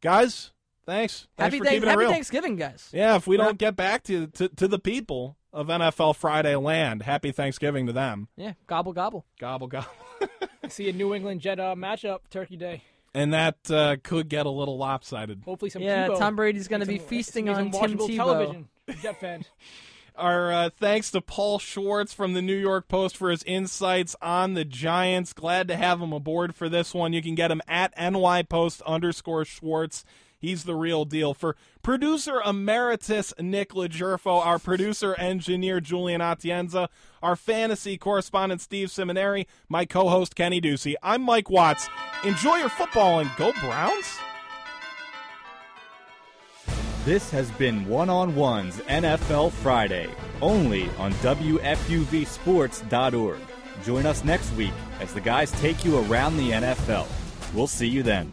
[0.00, 0.50] Guys,
[0.86, 1.26] thanks.
[1.36, 2.10] Thanks Happy, for thank- keeping it happy real.
[2.10, 2.88] Thanksgiving, guys.
[2.90, 6.56] Yeah, if we Well- don't get back to, to to the people of NFL Friday
[6.56, 8.28] land, happy Thanksgiving to them.
[8.36, 9.26] Yeah, gobble gobble.
[9.38, 9.88] Gobble gobble.
[10.62, 12.82] I see a New England Jet uh, matchup Turkey Day.
[13.14, 15.42] And that uh, could get a little lopsided.
[15.44, 16.18] Hopefully some Yeah, Tebow.
[16.18, 18.16] Tom Brady's going to Some- be feasting on Tim Tebow.
[18.16, 18.68] television.
[19.00, 19.46] Jet fans.
[20.16, 24.54] Our uh, thanks to Paul Schwartz from the New York Post for his insights on
[24.54, 25.32] the Giants.
[25.32, 27.12] Glad to have him aboard for this one.
[27.12, 30.04] You can get him at nypost underscore Schwartz.
[30.44, 31.32] He's the real deal.
[31.32, 36.88] For producer emeritus Nick LaJerfo, our producer engineer Julian Atienza,
[37.22, 40.96] our fantasy correspondent Steve Seminary, my co-host Kenny Ducey.
[41.02, 41.88] I'm Mike Watts.
[42.24, 44.18] Enjoy your football and go Browns.
[47.06, 50.10] This has been One on One's NFL Friday,
[50.42, 53.38] only on WFUVSports.org.
[53.82, 57.06] Join us next week as the guys take you around the NFL.
[57.54, 58.30] We'll see you then.